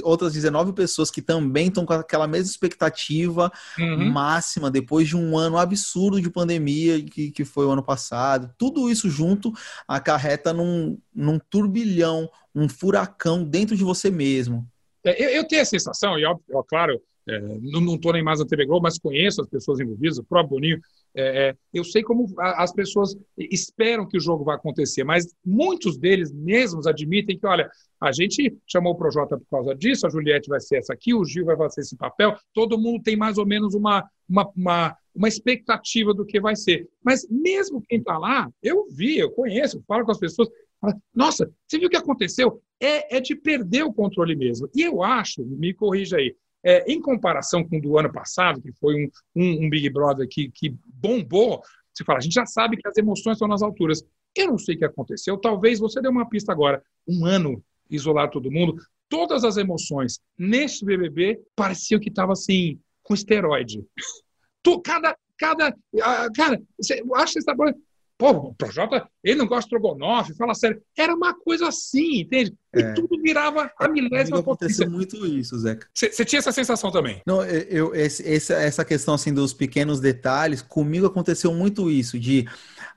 outras 0.03 0.33
19 0.33 0.73
pessoas 0.73 1.09
que 1.09 1.21
também 1.21 1.67
estão 1.67 1.85
com 1.85 1.93
aquela 1.93 2.27
mesma 2.27 2.49
expectativa 2.49 3.51
uhum. 3.79 4.11
máxima 4.11 4.69
depois 4.69 5.07
de 5.07 5.15
um 5.15 5.37
ano 5.37 5.57
absurdo 5.57 6.19
de 6.19 6.29
pandemia 6.29 7.01
que, 7.01 7.31
que 7.31 7.45
foi 7.45 7.65
o 7.65 7.71
ano 7.71 7.83
passado. 7.83 8.53
Tudo 8.57 8.89
isso 8.89 9.09
junto 9.09 9.53
acarreta 9.87 10.51
num, 10.51 10.97
num 11.13 11.39
turbilhão, 11.39 12.29
um 12.53 12.67
furacão 12.67 13.43
dentro 13.43 13.75
de 13.75 13.83
você 13.83 14.09
mesmo. 14.09 14.67
É, 15.05 15.23
eu, 15.23 15.29
eu 15.29 15.47
tenho 15.47 15.61
a 15.61 15.65
sensação, 15.65 16.17
e 16.17 16.25
óbvio, 16.25 16.63
claro, 16.67 17.01
é, 17.27 17.39
não 17.39 17.95
estou 17.95 18.13
nem 18.13 18.23
mais 18.23 18.39
na 18.39 18.45
TV 18.45 18.65
Globo, 18.65 18.83
mas 18.83 18.99
conheço 18.99 19.41
as 19.41 19.47
pessoas 19.47 19.79
envolvidas, 19.79 20.17
o 20.17 20.23
próprio 20.23 20.55
Boninho. 20.57 20.79
É, 21.15 21.49
é 21.49 21.55
eu 21.73 21.83
sei 21.83 22.01
como 22.03 22.27
as 22.37 22.73
pessoas 22.73 23.15
esperam 23.37 24.07
que 24.07 24.17
o 24.17 24.21
jogo 24.21 24.43
vá 24.43 24.55
acontecer, 24.55 25.03
mas 25.03 25.33
muitos 25.45 25.97
deles 25.97 26.31
mesmos 26.31 26.87
admitem 26.87 27.37
que, 27.37 27.47
olha, 27.47 27.69
a 28.01 28.11
gente 28.11 28.55
chamou 28.67 28.93
o 28.93 28.97
Projota 28.97 29.37
por 29.37 29.47
causa 29.49 29.75
disso, 29.75 30.05
a 30.05 30.09
Juliette 30.09 30.49
vai 30.49 30.59
ser 30.59 30.77
essa 30.77 30.93
aqui, 30.93 31.13
o 31.13 31.23
Gil 31.23 31.45
vai 31.45 31.55
fazer 31.55 31.81
esse 31.81 31.95
papel, 31.95 32.35
todo 32.53 32.77
mundo 32.77 33.01
tem 33.01 33.15
mais 33.15 33.37
ou 33.37 33.45
menos 33.45 33.73
uma, 33.73 34.07
uma, 34.29 34.51
uma, 34.55 34.97
uma 35.15 35.27
expectativa 35.27 36.13
do 36.13 36.25
que 36.25 36.39
vai 36.39 36.55
ser. 36.55 36.87
Mas 37.03 37.27
mesmo 37.29 37.81
quem 37.81 37.99
está 37.99 38.17
lá, 38.17 38.49
eu 38.61 38.87
vi, 38.89 39.17
eu 39.17 39.31
conheço, 39.31 39.77
eu 39.77 39.83
falo 39.87 40.05
com 40.05 40.11
as 40.11 40.19
pessoas, 40.19 40.49
nossa, 41.15 41.49
você 41.65 41.77
viu 41.77 41.87
o 41.87 41.89
que 41.89 41.97
aconteceu? 41.97 42.61
É, 42.79 43.17
é 43.17 43.21
de 43.21 43.35
perder 43.35 43.83
o 43.83 43.93
controle 43.93 44.35
mesmo. 44.35 44.67
E 44.75 44.81
eu 44.81 45.01
acho, 45.01 45.45
me 45.45 45.73
corrija 45.73 46.17
aí, 46.17 46.35
é, 46.63 46.91
em 46.91 47.01
comparação 47.01 47.63
com 47.63 47.77
o 47.77 47.81
do 47.81 47.97
ano 47.97 48.11
passado, 48.11 48.61
que 48.61 48.71
foi 48.73 48.95
um, 48.95 49.09
um, 49.35 49.65
um 49.65 49.69
Big 49.69 49.89
Brother 49.89 50.27
que, 50.29 50.49
que 50.49 50.75
bombou, 50.85 51.61
você 51.93 52.03
fala, 52.03 52.19
a 52.19 52.21
gente 52.21 52.33
já 52.33 52.45
sabe 52.45 52.77
que 52.77 52.87
as 52.87 52.97
emoções 52.97 53.35
estão 53.35 53.47
nas 53.47 53.61
alturas. 53.61 54.03
Eu 54.35 54.47
não 54.47 54.57
sei 54.57 54.75
o 54.75 54.77
que 54.79 54.85
aconteceu, 54.85 55.37
talvez 55.37 55.79
você 55.79 56.01
dê 56.01 56.07
uma 56.07 56.27
pista 56.27 56.51
agora. 56.51 56.81
Um 57.07 57.25
ano 57.25 57.63
isolar 57.89 58.29
todo 58.29 58.51
mundo, 58.51 58.75
todas 59.07 59.43
as 59.43 59.57
emoções 59.57 60.19
neste 60.37 60.83
BBB 60.83 61.39
pareciam 61.55 61.99
que 61.99 62.09
estava 62.09 62.31
assim, 62.31 62.79
com 63.03 63.13
esteroide. 63.13 63.85
Tu, 64.63 64.81
cada, 64.81 65.15
cada, 65.37 65.75
ah, 66.01 66.27
cara, 66.35 66.59
você 66.79 67.03
acha 67.15 67.33
que 67.33 67.39
está 67.39 67.55
Pô, 68.23 68.29
o 68.29 68.53
Projota, 68.53 69.05
ele 69.21 69.35
não 69.35 69.45
gosta 69.45 69.63
de 69.63 69.75
Strogonoff, 69.75 70.33
fala 70.35 70.55
sério. 70.55 70.81
Era 70.97 71.13
uma 71.13 71.33
coisa 71.33 71.67
assim, 71.67 72.21
entende? 72.21 72.55
E 72.73 72.79
é. 72.79 72.93
tudo 72.93 73.21
virava 73.21 73.69
a 73.77 73.89
milésima. 73.89 74.39
Aconteceu 74.39 74.89
muito 74.89 75.25
isso, 75.27 75.59
Zeca. 75.59 75.85
Você 75.93 76.23
tinha 76.23 76.39
essa 76.39 76.53
sensação 76.53 76.89
também? 76.89 77.21
Não, 77.27 77.43
eu, 77.43 77.93
esse, 77.93 78.53
essa 78.53 78.85
questão 78.85 79.15
assim 79.15 79.33
dos 79.33 79.51
pequenos 79.51 79.99
detalhes, 79.99 80.61
comigo 80.61 81.05
aconteceu 81.05 81.53
muito 81.53 81.91
isso, 81.91 82.17
de 82.17 82.47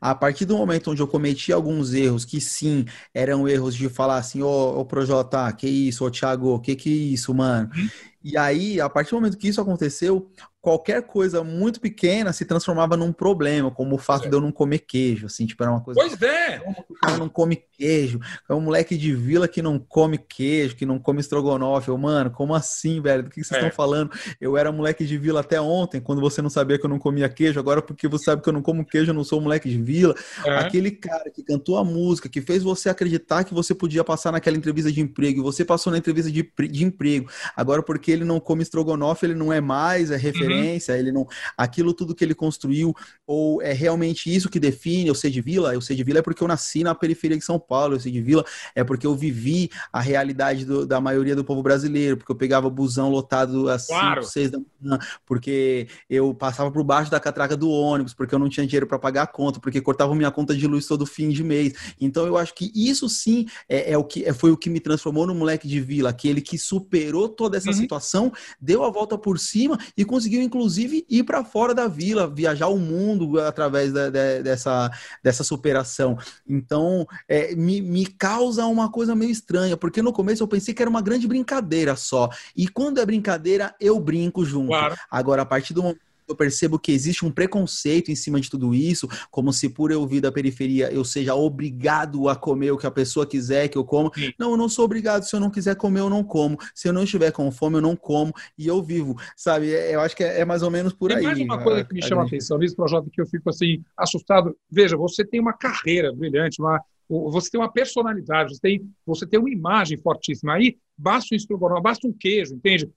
a 0.00 0.14
partir 0.14 0.44
do 0.44 0.56
momento 0.56 0.93
onde 0.93 1.02
eu 1.02 1.08
cometi 1.08 1.52
alguns 1.52 1.93
erros, 1.93 2.25
que 2.25 2.40
sim, 2.40 2.84
eram 3.12 3.49
erros 3.49 3.75
de 3.75 3.88
falar 3.88 4.19
assim, 4.19 4.43
ô, 4.43 4.46
oh, 4.46 4.81
oh, 4.81 4.84
Projota, 4.84 5.52
que 5.55 5.67
isso, 5.67 6.05
ô, 6.05 6.06
oh, 6.06 6.11
Thiago, 6.11 6.61
que 6.61 6.76
que 6.76 6.88
é 6.88 7.12
isso, 7.14 7.34
mano? 7.34 7.69
Hum? 7.76 7.88
E 8.22 8.37
aí, 8.37 8.81
a 8.81 8.88
partir 8.88 9.11
do 9.11 9.17
momento 9.17 9.38
que 9.38 9.46
isso 9.49 9.61
aconteceu, 9.61 10.29
qualquer 10.67 11.01
coisa 11.03 11.45
muito 11.45 11.81
pequena 11.81 12.33
se 12.33 12.45
transformava 12.45 12.97
num 12.97 13.13
problema, 13.13 13.71
como 13.71 13.95
o 13.95 13.99
fato 13.99 14.27
é. 14.27 14.29
de 14.29 14.35
eu 14.35 14.41
não 14.41 14.51
comer 14.51 14.81
queijo, 14.81 15.27
assim, 15.27 15.47
tipo, 15.47 15.63
era 15.63 15.71
uma 15.71 15.81
coisa... 15.81 16.01
Pois 16.01 16.21
é! 16.21 16.61
O 16.91 16.95
cara 16.95 17.19
não 17.19 17.29
come 17.29 17.63
queijo, 17.79 18.19
é 18.49 18.53
um 18.53 18.61
moleque 18.61 18.97
de 18.97 19.15
vila 19.15 19.47
que 19.47 19.63
não 19.63 19.79
come 19.79 20.19
queijo, 20.19 20.75
que 20.75 20.85
não 20.85 20.99
come 20.99 21.21
estrogonofe. 21.21 21.89
Eu, 21.89 21.97
mano, 21.97 22.33
como 22.33 22.53
assim, 22.53 23.01
velho? 23.01 23.23
Do 23.23 23.31
que 23.31 23.45
vocês 23.45 23.53
é. 23.53 23.65
estão 23.65 23.71
falando? 23.71 24.11
Eu 24.41 24.57
era 24.57 24.73
moleque 24.73 25.05
de 25.05 25.17
vila 25.17 25.39
até 25.39 25.61
ontem, 25.61 26.01
quando 26.01 26.21
você 26.21 26.43
não 26.43 26.51
sabia 26.51 26.77
que 26.77 26.85
eu 26.85 26.91
não 26.91 26.99
comia 26.99 27.29
queijo, 27.29 27.61
agora 27.61 27.81
porque 27.81 28.09
você 28.09 28.25
sabe 28.25 28.43
que 28.43 28.49
eu 28.49 28.53
não 28.53 28.61
como 28.61 28.85
queijo, 28.85 29.11
eu 29.11 29.15
não 29.15 29.23
sou 29.23 29.41
moleque 29.41 29.69
de 29.69 29.81
vila. 29.81 30.17
É. 30.45 30.57
Aquele 30.57 30.91
cara 30.91 31.31
que 31.31 31.45
cantou 31.45 31.79
a 31.79 31.85
música, 31.85 32.29
que 32.29 32.41
fez 32.41 32.65
você 32.65 32.89
acreditar 32.89 33.45
que 33.45 33.55
você 33.55 33.73
podia 33.73 34.03
passar 34.03 34.33
naquela 34.33 34.57
entrevista 34.57 34.91
de 34.91 35.01
emprego, 35.01 35.39
e 35.39 35.43
você 35.45 35.65
passou 35.65 35.93
na 35.93 35.99
entrevista 35.99 36.29
de, 36.29 36.51
de 36.69 36.85
emprego. 36.85 37.31
Agora, 37.55 37.85
porque 37.85 38.11
ele 38.11 38.25
não 38.25 38.41
come 38.41 38.65
estrogonofe, 38.65 39.27
ele 39.27 39.35
não 39.37 39.53
é 39.53 39.61
mais, 39.61 40.11
é 40.11 40.17
referência. 40.17 40.56
Uhum 40.56 40.67
referência, 40.67 40.98
ele 40.98 41.13
não. 41.13 41.27
Aquilo 41.56 41.93
tudo 41.93 42.15
que 42.15 42.25
ele 42.25 42.34
construiu, 42.34 42.94
ou 43.27 43.63
é 43.63 43.72
realmente 43.72 44.34
isso 44.34 44.48
que 44.48 44.58
define 44.58 45.08
eu 45.08 45.15
ser 45.15 45.31
de 45.31 45.41
vila? 45.41 45.75
Eu 45.75 45.81
ser 45.81 45.94
de 45.94 46.05
vila 46.05 46.19
é 46.19 46.22
porque 46.22 46.43
eu 46.43 46.48
nasci 46.48 46.82
na 46.82 46.94
periferia 46.94 47.36
de 47.36 47.44
São 47.44 47.58
Paulo, 47.58 47.94
eu 47.94 48.01
ser 48.01 48.10
de 48.10 48.20
vila 48.20 48.44
é 48.75 48.82
porque 48.84 49.06
eu 49.06 49.15
vivi 49.15 49.70
a 49.93 50.01
realidade 50.01 50.65
do, 50.65 50.86
da 50.86 51.01
maioria 51.01 51.36
do 51.36 51.44
povo 51.44 51.63
brasileiro, 51.63 52.17
porque 52.17 52.32
eu 52.32 52.36
pegava 52.36 52.69
busão 52.69 53.10
lotado 53.10 53.69
às 53.69 53.86
claro. 53.86 54.22
5, 54.22 54.32
6 54.32 54.51
da 54.51 54.58
manhã, 54.81 54.98
porque 55.25 55.89
eu 56.08 56.34
passava 56.34 56.70
por 56.70 56.82
baixo 56.84 57.10
da 57.10 57.20
catraca 57.20 57.56
do 57.56 57.70
ônibus, 57.70 58.15
porque 58.15 58.34
eu 58.34 58.39
não 58.39 58.48
tinha 58.48 58.67
dinheiro 58.67 58.86
para 58.86 58.98
pagar 58.98 59.22
a 59.22 59.27
conta, 59.27 59.60
porque 59.60 59.81
cortavam 59.81 60.15
minha 60.15 60.31
conta 60.31 60.55
de 60.55 60.67
luz 60.67 60.86
todo 60.86 61.06
fim 61.06 61.29
de 61.31 61.43
mês. 61.43 61.72
Então 62.01 62.27
eu 62.27 62.36
acho 62.36 62.55
que 62.55 62.70
isso 62.75 63.08
sim 63.08 63.46
é, 63.69 63.93
é 63.93 63.98
o 63.98 64.05
que 64.05 64.25
é, 64.25 64.32
foi 64.32 64.51
o 64.51 64.56
que 64.56 64.70
me 64.70 64.81
transformou 64.81 65.27
no 65.27 65.34
moleque 65.34 65.69
de 65.69 65.81
vila, 65.81 66.10
aquele 66.10 66.41
que 66.41 66.58
superou 66.58 67.29
toda 67.29 67.56
essa 67.56 67.69
uhum. 67.69 67.75
situação, 67.75 68.32
deu 68.60 68.84
a 68.84 68.91
volta 68.91 69.17
por 69.19 69.39
cima 69.39 69.79
e 69.96 70.05
conseguiu 70.05 70.43
inclusive, 70.46 71.05
ir 71.08 71.24
para 71.24 71.44
fora 71.44 71.74
da 71.74 71.86
vila, 71.86 72.26
viajar 72.26 72.69
o 72.69 72.79
mundo 72.79 73.38
através 73.41 73.93
da, 73.93 74.08
de, 74.08 74.43
dessa, 74.43 74.91
dessa 75.22 75.44
superação. 75.44 76.17
Então, 76.48 77.06
é, 77.29 77.55
me, 77.55 77.81
me 77.82 78.06
causa 78.06 78.65
uma 78.67 78.91
coisa 78.91 79.15
meio 79.15 79.31
estranha, 79.31 79.76
porque 79.76 80.00
no 80.00 80.12
começo 80.12 80.43
eu 80.43 80.48
pensei 80.48 80.72
que 80.72 80.82
era 80.82 80.91
uma 80.91 81.03
grande 81.03 81.26
brincadeira 81.26 81.96
só. 81.96 82.31
E 82.56 82.69
quando 82.69 82.98
é 82.98 83.06
brincadeira, 83.06 83.74
eu 83.81 83.98
brinco 84.00 84.44
junto. 84.44 84.69
Claro. 84.69 84.96
Agora, 85.10 85.43
a 85.43 85.46
partir 85.46 85.74
do 85.74 85.82
momento 85.82 86.06
eu 86.29 86.35
percebo 86.35 86.79
que 86.79 86.93
existe 86.93 87.25
um 87.25 87.31
preconceito 87.31 88.11
em 88.11 88.17
cima 88.17 88.41
de 88.41 88.51
tudo 88.51 88.75
isso, 88.75 89.09
como 89.31 89.53
se 89.53 89.69
por 89.69 89.91
eu 89.91 90.06
vir 90.06 90.21
da 90.21 90.33
periferia 90.33 90.93
eu 90.93 91.05
seja 91.05 91.35
obrigado 91.35 92.29
a 92.29 92.37
comer 92.37 92.73
o 92.73 92.79
que 92.79 92.87
a 92.87 92.91
pessoa 92.91 93.27
quiser 93.27 93.69
que 93.69 93.79
eu 93.79 93.85
como. 93.85 94.13
Sim. 94.15 94.33
Não, 94.39 94.53
eu 94.53 94.56
não 94.56 94.69
sou 94.69 94.85
obrigado. 94.85 95.23
Se 95.23 95.35
eu 95.35 95.41
não 95.41 95.51
quiser 95.51 95.77
comer, 95.77 96.01
eu 96.01 96.11
não 96.11 96.23
como. 96.23 96.59
Se 96.75 96.89
eu 96.89 96.93
não 96.93 97.05
estiver 97.05 97.31
com 97.33 97.51
fome, 97.51 97.77
eu 97.77 97.81
não 97.81 97.97
como 97.97 98.33
e 98.59 98.67
eu 98.67 98.83
vivo. 98.83 99.17
Sabe? 99.37 99.73
É, 99.73 99.95
eu 99.95 100.01
acho 100.01 100.17
que 100.17 100.25
é, 100.25 100.41
é 100.41 100.45
mais 100.45 100.63
ou 100.63 100.71
menos 100.71 100.93
por 100.93 101.09
tem 101.09 101.19
aí. 101.19 101.25
mais 101.25 101.39
uma 101.39 101.63
coisa 101.63 101.85
que 101.85 101.95
me 101.95 102.03
chama 102.03 102.23
a, 102.23 102.27
atenção 102.27 102.59
nisso, 102.59 102.77
Projota, 102.77 103.09
que 103.13 103.21
eu 103.21 103.27
fico 103.27 103.49
assim, 103.51 103.83
assustado. 103.97 104.56
Veja, 104.71 104.97
você 104.97 105.25
tem 105.25 105.41
uma 105.41 105.53
carreira 105.53 106.13
brilhante, 106.13 106.61
uma, 106.61 106.81
você 107.08 107.51
tem 107.51 107.60
uma 107.60 107.72
personalidade, 107.72 108.55
você 108.55 108.60
tem, 108.60 108.91
você 109.05 109.27
tem 109.27 109.39
uma 109.39 109.51
imagem 109.51 109.96
fortíssima. 109.98 110.55
Aí 110.55 110.77
basta 110.96 111.34
um 111.34 111.36
estrugonofe, 111.36 111.82
basta 111.82 112.08
um 112.08 112.13
queijo, 112.13 112.55
entende? 112.55 112.91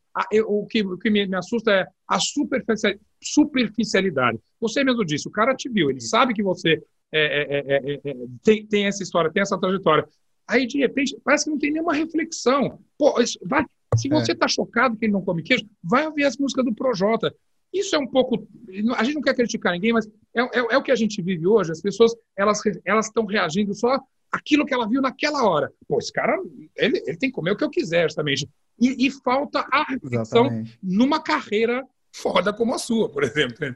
o 0.47 0.65
que, 0.65 0.81
o 0.81 0.97
que 0.97 1.09
me, 1.09 1.27
me 1.27 1.35
assusta 1.35 1.71
é 1.71 1.87
a 2.07 2.17
superficialidade. 3.21 4.39
Você 4.59 4.83
mesmo 4.83 5.05
disse, 5.05 5.27
o 5.27 5.31
cara 5.31 5.55
te 5.55 5.69
viu, 5.69 5.89
ele 5.89 6.01
sabe 6.01 6.33
que 6.33 6.43
você 6.43 6.81
é, 7.11 7.21
é, 7.21 7.75
é, 7.75 8.01
é, 8.03 8.15
tem, 8.43 8.65
tem 8.65 8.85
essa 8.85 9.03
história, 9.03 9.31
tem 9.31 9.41
essa 9.41 9.59
trajetória. 9.59 10.07
Aí, 10.47 10.65
de 10.65 10.79
repente, 10.79 11.17
parece 11.23 11.45
que 11.45 11.51
não 11.51 11.59
tem 11.59 11.71
nenhuma 11.71 11.93
reflexão. 11.93 12.79
Pô, 12.97 13.19
isso, 13.21 13.37
vai, 13.43 13.65
se 13.95 14.09
você 14.09 14.31
está 14.31 14.47
chocado 14.47 14.97
que 14.97 15.05
ele 15.05 15.13
não 15.13 15.23
come 15.23 15.43
queijo, 15.43 15.65
vai 15.83 16.05
ouvir 16.07 16.25
as 16.25 16.37
músicas 16.37 16.65
do 16.65 16.73
Projota. 16.73 17.33
Isso 17.73 17.95
é 17.95 17.99
um 17.99 18.07
pouco. 18.07 18.47
A 18.97 19.03
gente 19.03 19.15
não 19.15 19.21
quer 19.21 19.35
criticar 19.35 19.73
ninguém, 19.73 19.93
mas 19.93 20.07
é, 20.33 20.41
é, 20.41 20.65
é 20.71 20.77
o 20.77 20.83
que 20.83 20.91
a 20.91 20.95
gente 20.95 21.21
vive 21.21 21.45
hoje. 21.45 21.71
As 21.71 21.81
pessoas 21.81 22.13
elas 22.35 22.61
elas 22.83 23.07
estão 23.07 23.25
reagindo 23.25 23.73
só 23.73 23.99
aquilo 24.31 24.65
que 24.65 24.73
ela 24.73 24.87
viu 24.87 25.01
naquela 25.01 25.43
hora. 25.43 25.71
Pô, 25.87 25.97
esse 25.99 26.11
cara 26.11 26.39
ele, 26.75 27.01
ele 27.05 27.17
tem 27.17 27.29
que 27.29 27.35
comer 27.35 27.51
o 27.51 27.55
que 27.55 27.63
eu 27.63 27.69
quiser, 27.69 28.03
justamente. 28.03 28.47
E, 28.79 29.07
e 29.07 29.11
falta 29.11 29.65
a 29.71 29.83
reflexão 29.83 30.63
numa 30.81 31.21
carreira 31.21 31.85
foda 32.11 32.51
como 32.53 32.73
a 32.73 32.79
sua, 32.79 33.09
por 33.09 33.23
exemplo. 33.23 33.75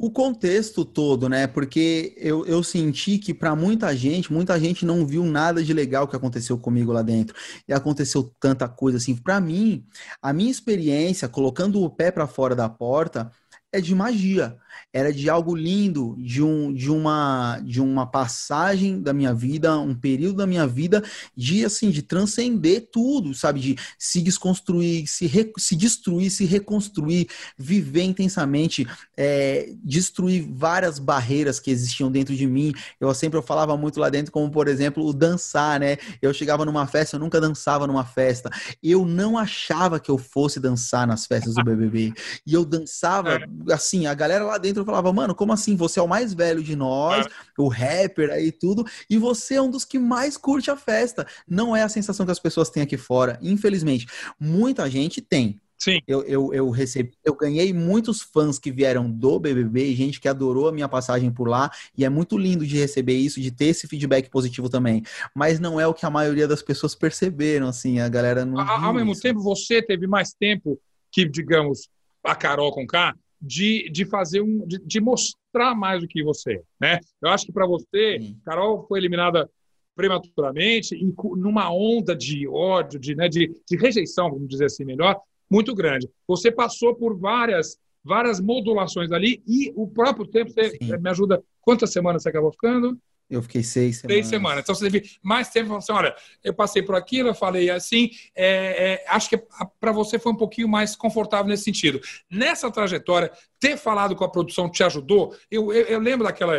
O 0.00 0.12
contexto 0.12 0.84
todo, 0.84 1.28
né? 1.28 1.48
Porque 1.48 2.14
eu, 2.18 2.46
eu 2.46 2.62
senti 2.62 3.18
que 3.18 3.34
para 3.34 3.56
muita 3.56 3.96
gente, 3.96 4.32
muita 4.32 4.58
gente 4.60 4.86
não 4.86 5.04
viu 5.04 5.24
nada 5.24 5.60
de 5.62 5.72
legal 5.74 6.06
que 6.06 6.14
aconteceu 6.14 6.56
comigo 6.56 6.92
lá 6.92 7.02
dentro. 7.02 7.34
E 7.66 7.72
aconteceu 7.72 8.32
tanta 8.38 8.68
coisa 8.68 8.98
assim. 8.98 9.16
Para 9.16 9.40
mim, 9.40 9.84
a 10.22 10.32
minha 10.32 10.50
experiência 10.52 11.28
colocando 11.28 11.82
o 11.82 11.90
pé 11.90 12.12
para 12.12 12.28
fora 12.28 12.54
da 12.54 12.68
porta 12.68 13.32
é 13.72 13.80
de 13.80 13.92
magia 13.92 14.56
era 14.92 15.12
de 15.12 15.28
algo 15.28 15.54
lindo, 15.54 16.16
de, 16.18 16.42
um, 16.42 16.72
de, 16.72 16.90
uma, 16.90 17.60
de 17.62 17.80
uma 17.80 18.06
passagem 18.06 19.02
da 19.02 19.12
minha 19.12 19.34
vida, 19.34 19.78
um 19.78 19.94
período 19.94 20.36
da 20.36 20.46
minha 20.46 20.66
vida 20.66 21.02
de 21.36 21.64
assim 21.64 21.90
de 21.90 22.02
transcender 22.02 22.88
tudo, 22.90 23.34
sabe, 23.34 23.60
de 23.60 23.76
se 23.98 24.22
desconstruir, 24.22 25.06
se, 25.06 25.26
re, 25.26 25.52
se 25.58 25.76
destruir, 25.76 26.30
se 26.30 26.46
reconstruir, 26.46 27.28
viver 27.56 28.02
intensamente, 28.02 28.86
é, 29.16 29.74
destruir 29.84 30.48
várias 30.50 30.98
barreiras 30.98 31.60
que 31.60 31.70
existiam 31.70 32.10
dentro 32.10 32.34
de 32.34 32.46
mim. 32.46 32.72
Eu 32.98 33.12
sempre 33.12 33.38
eu 33.38 33.42
falava 33.42 33.76
muito 33.76 34.00
lá 34.00 34.08
dentro, 34.08 34.32
como 34.32 34.50
por 34.50 34.68
exemplo 34.68 35.04
o 35.06 35.12
dançar, 35.12 35.78
né? 35.78 35.98
Eu 36.22 36.32
chegava 36.32 36.64
numa 36.64 36.86
festa, 36.86 37.16
eu 37.16 37.20
nunca 37.20 37.40
dançava 37.40 37.86
numa 37.86 38.04
festa. 38.04 38.50
Eu 38.82 39.04
não 39.04 39.36
achava 39.36 40.00
que 40.00 40.10
eu 40.10 40.16
fosse 40.16 40.58
dançar 40.58 41.06
nas 41.06 41.26
festas 41.26 41.54
do 41.54 41.62
BBB 41.62 42.14
e 42.46 42.54
eu 42.54 42.64
dançava 42.64 43.34
é. 43.34 43.72
assim, 43.72 44.06
a 44.06 44.14
galera 44.14 44.44
lá 44.44 44.56
dentro 44.56 44.77
eu 44.78 44.84
falava, 44.84 45.12
mano, 45.12 45.34
como 45.34 45.52
assim? 45.52 45.76
Você 45.76 46.00
é 46.00 46.02
o 46.02 46.08
mais 46.08 46.34
velho 46.34 46.62
de 46.62 46.74
nós, 46.74 47.26
é. 47.26 47.30
o 47.56 47.68
rapper 47.68 48.30
aí 48.30 48.52
tudo, 48.52 48.84
e 49.08 49.18
você 49.18 49.54
é 49.54 49.62
um 49.62 49.70
dos 49.70 49.84
que 49.84 49.98
mais 49.98 50.36
curte 50.36 50.70
a 50.70 50.76
festa. 50.76 51.26
Não 51.46 51.74
é 51.76 51.82
a 51.82 51.88
sensação 51.88 52.24
que 52.24 52.32
as 52.32 52.38
pessoas 52.38 52.70
têm 52.70 52.82
aqui 52.82 52.96
fora, 52.96 53.38
infelizmente. 53.42 54.06
Muita 54.38 54.88
gente 54.90 55.20
tem, 55.20 55.60
Sim. 55.78 56.00
Eu, 56.08 56.24
eu, 56.24 56.52
eu 56.52 56.70
recebi, 56.70 57.12
eu 57.24 57.36
ganhei 57.36 57.72
muitos 57.72 58.20
fãs 58.20 58.58
que 58.58 58.72
vieram 58.72 59.08
do 59.08 59.38
BBB, 59.38 59.94
gente 59.94 60.20
que 60.20 60.26
adorou 60.26 60.66
a 60.66 60.72
minha 60.72 60.88
passagem 60.88 61.30
por 61.30 61.48
lá, 61.48 61.70
e 61.96 62.04
é 62.04 62.08
muito 62.08 62.36
lindo 62.36 62.66
de 62.66 62.76
receber 62.76 63.16
isso, 63.16 63.40
de 63.40 63.52
ter 63.52 63.66
esse 63.66 63.86
feedback 63.86 64.28
positivo 64.28 64.68
também. 64.68 65.04
Mas 65.32 65.60
não 65.60 65.80
é 65.80 65.86
o 65.86 65.94
que 65.94 66.04
a 66.04 66.10
maioria 66.10 66.48
das 66.48 66.62
pessoas 66.62 66.96
perceberam, 66.96 67.68
assim, 67.68 68.00
a 68.00 68.08
galera 68.08 68.44
não. 68.44 68.58
Ao, 68.58 68.86
ao 68.86 68.92
mesmo 68.92 69.18
tempo, 69.18 69.40
você 69.40 69.80
teve 69.80 70.08
mais 70.08 70.34
tempo 70.34 70.80
que, 71.12 71.24
digamos, 71.24 71.88
a 72.24 72.34
Carol 72.34 72.72
com 72.72 72.84
K, 72.84 73.14
de, 73.40 73.90
de 73.90 74.04
fazer 74.04 74.40
um, 74.40 74.66
de, 74.66 74.78
de 74.84 75.00
mostrar 75.00 75.74
mais 75.74 76.00
do 76.00 76.08
que 76.08 76.22
você, 76.22 76.62
né? 76.80 77.00
Eu 77.22 77.30
acho 77.30 77.46
que 77.46 77.52
para 77.52 77.66
você, 77.66 78.18
Sim. 78.20 78.36
Carol 78.44 78.86
foi 78.86 78.98
eliminada 78.98 79.48
prematuramente, 79.94 80.94
em, 80.94 81.12
numa 81.36 81.72
onda 81.72 82.14
de 82.14 82.46
ódio, 82.46 83.00
de, 83.00 83.14
né, 83.16 83.28
de, 83.28 83.52
de 83.68 83.76
rejeição, 83.76 84.30
vamos 84.30 84.48
dizer 84.48 84.66
assim 84.66 84.84
melhor, 84.84 85.20
muito 85.50 85.74
grande. 85.74 86.08
Você 86.26 86.52
passou 86.52 86.94
por 86.94 87.18
várias 87.18 87.78
várias 88.04 88.40
modulações 88.40 89.12
ali 89.12 89.42
e 89.46 89.70
o 89.76 89.86
próprio 89.86 90.26
tempo, 90.26 90.50
você 90.50 90.70
Sim. 90.70 90.96
me 90.98 91.10
ajuda, 91.10 91.42
quantas 91.60 91.92
semanas 91.92 92.22
você 92.22 92.30
acabou 92.30 92.50
ficando? 92.50 92.98
Eu 93.30 93.42
fiquei 93.42 93.62
seis 93.62 93.98
semanas. 93.98 94.16
Seis 94.16 94.26
semanas. 94.26 94.62
Então 94.62 94.74
você 94.74 94.90
teve 94.90 95.10
mais 95.22 95.50
tempo 95.50 95.74
assim, 95.76 95.92
olha, 95.92 96.14
eu 96.42 96.54
passei 96.54 96.82
por 96.82 96.94
aquilo, 96.94 97.28
eu 97.28 97.34
falei 97.34 97.68
assim. 97.68 98.10
É, 98.34 99.04
é, 99.04 99.04
acho 99.08 99.28
que 99.28 99.36
para 99.78 99.92
você 99.92 100.18
foi 100.18 100.32
um 100.32 100.36
pouquinho 100.36 100.68
mais 100.68 100.96
confortável 100.96 101.46
nesse 101.46 101.64
sentido. 101.64 102.00
Nessa 102.30 102.70
trajetória, 102.70 103.30
ter 103.60 103.76
falado 103.76 104.16
com 104.16 104.24
a 104.24 104.30
produção 104.30 104.70
te 104.70 104.82
ajudou? 104.82 105.36
Eu, 105.50 105.72
eu, 105.72 105.84
eu 105.86 106.00
lembro 106.00 106.26
daquela 106.26 106.54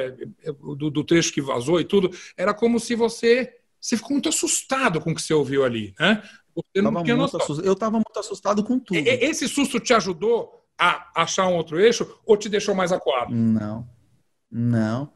do, 0.75 0.91
do, 0.91 1.03
trecho 1.03 1.33
que 1.33 1.41
vazou 1.41 1.79
e 1.79 1.83
tudo. 1.83 2.11
Era 2.37 2.53
como 2.53 2.79
se 2.79 2.93
você 2.93 3.55
você 3.81 3.95
ficou 3.95 4.11
muito 4.11 4.29
assustado 4.29 4.99
com 4.99 5.11
o 5.11 5.15
que 5.15 5.21
você 5.21 5.33
ouviu 5.33 5.63
ali, 5.63 5.95
né? 5.97 6.21
Você 6.53 6.81
não 6.81 7.01
tinha 7.01 7.15
Eu 7.63 7.73
estava 7.73 7.93
muito 7.93 8.19
assustado 8.19 8.63
com 8.63 8.77
tudo. 8.77 8.99
Esse 8.99 9.47
susto 9.47 9.79
te 9.79 9.93
ajudou 9.93 10.65
a 10.77 11.09
achar 11.15 11.47
um 11.47 11.55
outro 11.55 11.79
eixo 11.79 12.19
ou 12.25 12.35
te 12.35 12.49
deixou 12.49 12.75
mais 12.75 12.91
acuado? 12.91 13.33
Não, 13.33 13.87
não 14.51 15.09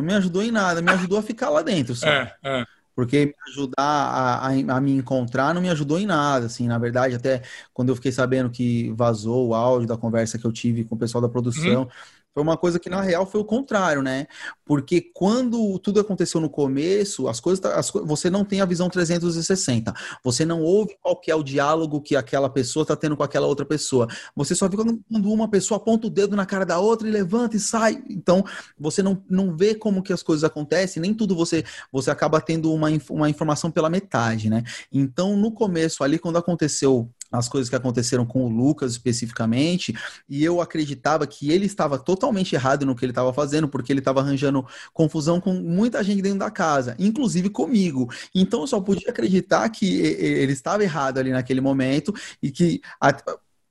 não 0.00 0.06
me 0.06 0.14
ajudou 0.14 0.42
em 0.42 0.50
nada, 0.50 0.82
me 0.82 0.90
ajudou 0.90 1.18
a 1.18 1.22
ficar 1.22 1.50
lá 1.50 1.62
dentro. 1.62 1.94
Só. 1.94 2.08
É, 2.08 2.34
é. 2.42 2.64
Porque 2.94 3.26
me 3.26 3.34
ajudar 3.48 3.78
a, 3.78 4.48
a, 4.48 4.76
a, 4.76 4.80
me 4.80 4.92
encontrar 4.92 5.54
não 5.54 5.62
me 5.62 5.70
ajudou 5.70 5.98
em 5.98 6.06
nada, 6.06 6.46
assim, 6.46 6.66
na 6.68 6.78
verdade, 6.78 7.14
até 7.14 7.42
quando 7.72 7.88
eu 7.88 7.96
fiquei 7.96 8.12
sabendo 8.12 8.50
que 8.50 8.92
vazou 8.92 9.48
o 9.48 9.54
áudio 9.54 9.88
da 9.88 9.96
conversa 9.96 10.38
que 10.38 10.44
eu 10.44 10.52
tive 10.52 10.84
com 10.84 10.96
o 10.96 10.98
pessoal 10.98 11.22
da 11.22 11.28
produção, 11.28 11.82
uhum. 11.82 11.88
Foi 12.32 12.42
uma 12.42 12.56
coisa 12.56 12.78
que, 12.78 12.88
na 12.88 13.00
real, 13.00 13.26
foi 13.26 13.40
o 13.40 13.44
contrário, 13.44 14.02
né? 14.02 14.26
Porque 14.64 15.00
quando 15.00 15.78
tudo 15.80 15.98
aconteceu 15.98 16.40
no 16.40 16.48
começo, 16.48 17.26
as 17.26 17.40
coisas, 17.40 17.60
tá, 17.60 17.74
as, 17.74 17.90
você 17.90 18.30
não 18.30 18.44
tem 18.44 18.60
a 18.60 18.64
visão 18.64 18.88
360. 18.88 19.92
Você 20.22 20.44
não 20.44 20.62
ouve 20.62 20.96
qual 21.00 21.20
é 21.26 21.34
o 21.34 21.42
diálogo 21.42 22.00
que 22.00 22.14
aquela 22.14 22.48
pessoa 22.48 22.82
está 22.82 22.94
tendo 22.94 23.16
com 23.16 23.22
aquela 23.24 23.48
outra 23.48 23.66
pessoa. 23.66 24.06
Você 24.36 24.54
só 24.54 24.68
vê 24.68 24.76
quando 24.76 25.02
uma 25.10 25.48
pessoa 25.48 25.78
aponta 25.78 26.06
o 26.06 26.10
dedo 26.10 26.36
na 26.36 26.46
cara 26.46 26.64
da 26.64 26.78
outra 26.78 27.08
e 27.08 27.10
levanta 27.10 27.56
e 27.56 27.60
sai. 27.60 28.02
Então, 28.08 28.44
você 28.78 29.02
não, 29.02 29.22
não 29.28 29.56
vê 29.56 29.74
como 29.74 30.02
que 30.02 30.12
as 30.12 30.22
coisas 30.22 30.44
acontecem, 30.44 31.00
nem 31.00 31.12
tudo 31.12 31.34
você, 31.34 31.64
você 31.90 32.10
acaba 32.10 32.40
tendo 32.40 32.72
uma, 32.72 32.88
uma 33.10 33.28
informação 33.28 33.70
pela 33.72 33.90
metade, 33.90 34.48
né? 34.48 34.62
Então, 34.92 35.36
no 35.36 35.50
começo, 35.50 36.04
ali, 36.04 36.18
quando 36.18 36.38
aconteceu 36.38 37.10
as 37.30 37.48
coisas 37.48 37.68
que 37.68 37.76
aconteceram 37.76 38.26
com 38.26 38.44
o 38.44 38.48
Lucas 38.48 38.92
especificamente, 38.92 39.94
e 40.28 40.44
eu 40.44 40.60
acreditava 40.60 41.26
que 41.26 41.50
ele 41.50 41.66
estava 41.66 41.98
totalmente 41.98 42.54
errado 42.54 42.84
no 42.84 42.94
que 42.94 43.04
ele 43.04 43.12
estava 43.12 43.32
fazendo, 43.32 43.68
porque 43.68 43.92
ele 43.92 44.00
estava 44.00 44.20
arranjando 44.20 44.66
confusão 44.92 45.40
com 45.40 45.54
muita 45.54 46.02
gente 46.02 46.22
dentro 46.22 46.38
da 46.38 46.50
casa, 46.50 46.96
inclusive 46.98 47.50
comigo. 47.50 48.10
Então 48.34 48.62
eu 48.62 48.66
só 48.66 48.80
podia 48.80 49.10
acreditar 49.10 49.68
que 49.68 50.00
ele 50.00 50.52
estava 50.52 50.82
errado 50.82 51.18
ali 51.18 51.30
naquele 51.30 51.60
momento 51.60 52.12
e 52.42 52.50
que 52.50 52.80
a, 53.00 53.14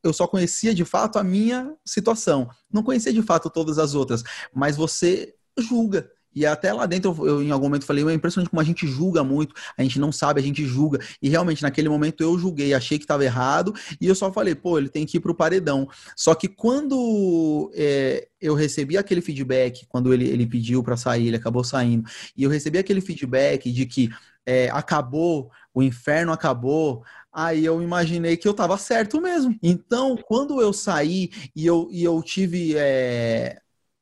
eu 0.04 0.14
só 0.14 0.28
conhecia 0.28 0.74
de 0.74 0.86
fato 0.86 1.20
a 1.20 1.24
minha 1.24 1.74
situação, 1.86 2.50
não 2.72 2.84
conhecia 2.84 3.12
de 3.12 3.22
fato 3.22 3.50
todas 3.50 3.78
as 3.78 3.94
outras, 3.94 4.24
mas 4.54 4.78
você 4.78 5.34
julga. 5.58 6.10
E 6.36 6.46
até 6.46 6.72
lá 6.72 6.86
dentro, 6.86 7.16
eu, 7.26 7.42
em 7.42 7.52
algum 7.52 7.66
momento 7.66 7.86
falei, 7.86 8.08
é 8.08 8.14
impressionante 8.14 8.50
como 8.50 8.62
a 8.62 8.66
gente 8.66 8.88
julga 8.88 9.24
muito, 9.24 9.54
a 9.78 9.84
gente 9.84 10.00
não 10.00 10.12
sabe, 10.12 10.40
a 10.40 10.44
gente 10.44 10.66
julga. 10.66 11.00
E 11.22 11.30
realmente, 11.30 11.64
naquele 11.64 11.90
momento, 11.90 12.22
eu 12.22 12.38
julguei, 12.38 12.74
achei 12.74 12.98
que 12.98 13.04
estava 13.04 13.24
errado, 13.24 13.74
e 14.00 14.08
eu 14.08 14.16
só 14.16 14.32
falei, 14.32 14.56
pô, 14.56 14.78
ele 14.78 14.90
tem 14.90 15.06
que 15.06 15.18
ir 15.18 15.20
para 15.20 15.32
o 15.32 15.36
paredão. 15.36 15.88
Só 16.16 16.36
que 16.36 16.48
quando 16.48 17.72
é, 17.74 18.28
eu 18.40 18.54
recebi 18.54 18.98
aquele 18.98 19.22
feedback, 19.22 19.86
quando 19.88 20.14
ele, 20.14 20.28
ele 20.28 20.46
pediu 20.46 20.84
para 20.84 20.98
sair, 20.98 21.28
ele 21.28 21.38
acabou 21.38 21.64
saindo, 21.64 22.08
e 22.38 22.44
eu 22.44 22.50
recebi 22.50 22.78
aquele 22.78 23.02
feedback 23.02 23.72
de 23.72 23.86
que 23.86 24.10
é, 24.46 24.70
acabou, 24.72 25.52
o 25.74 25.84
inferno 25.84 26.32
acabou, 26.32 27.04
aí 27.32 27.64
eu 27.64 27.82
imaginei 27.82 28.36
que 28.36 28.48
eu 28.48 28.52
estava 28.52 28.78
certo 28.78 29.22
mesmo. 29.22 29.56
Então, 29.62 30.18
quando 30.18 30.62
eu 30.62 30.74
saí 30.74 31.30
e 31.56 31.66
eu, 31.66 31.88
e 31.92 32.04
eu 32.04 32.22
tive. 32.22 32.76
É, 32.78 33.60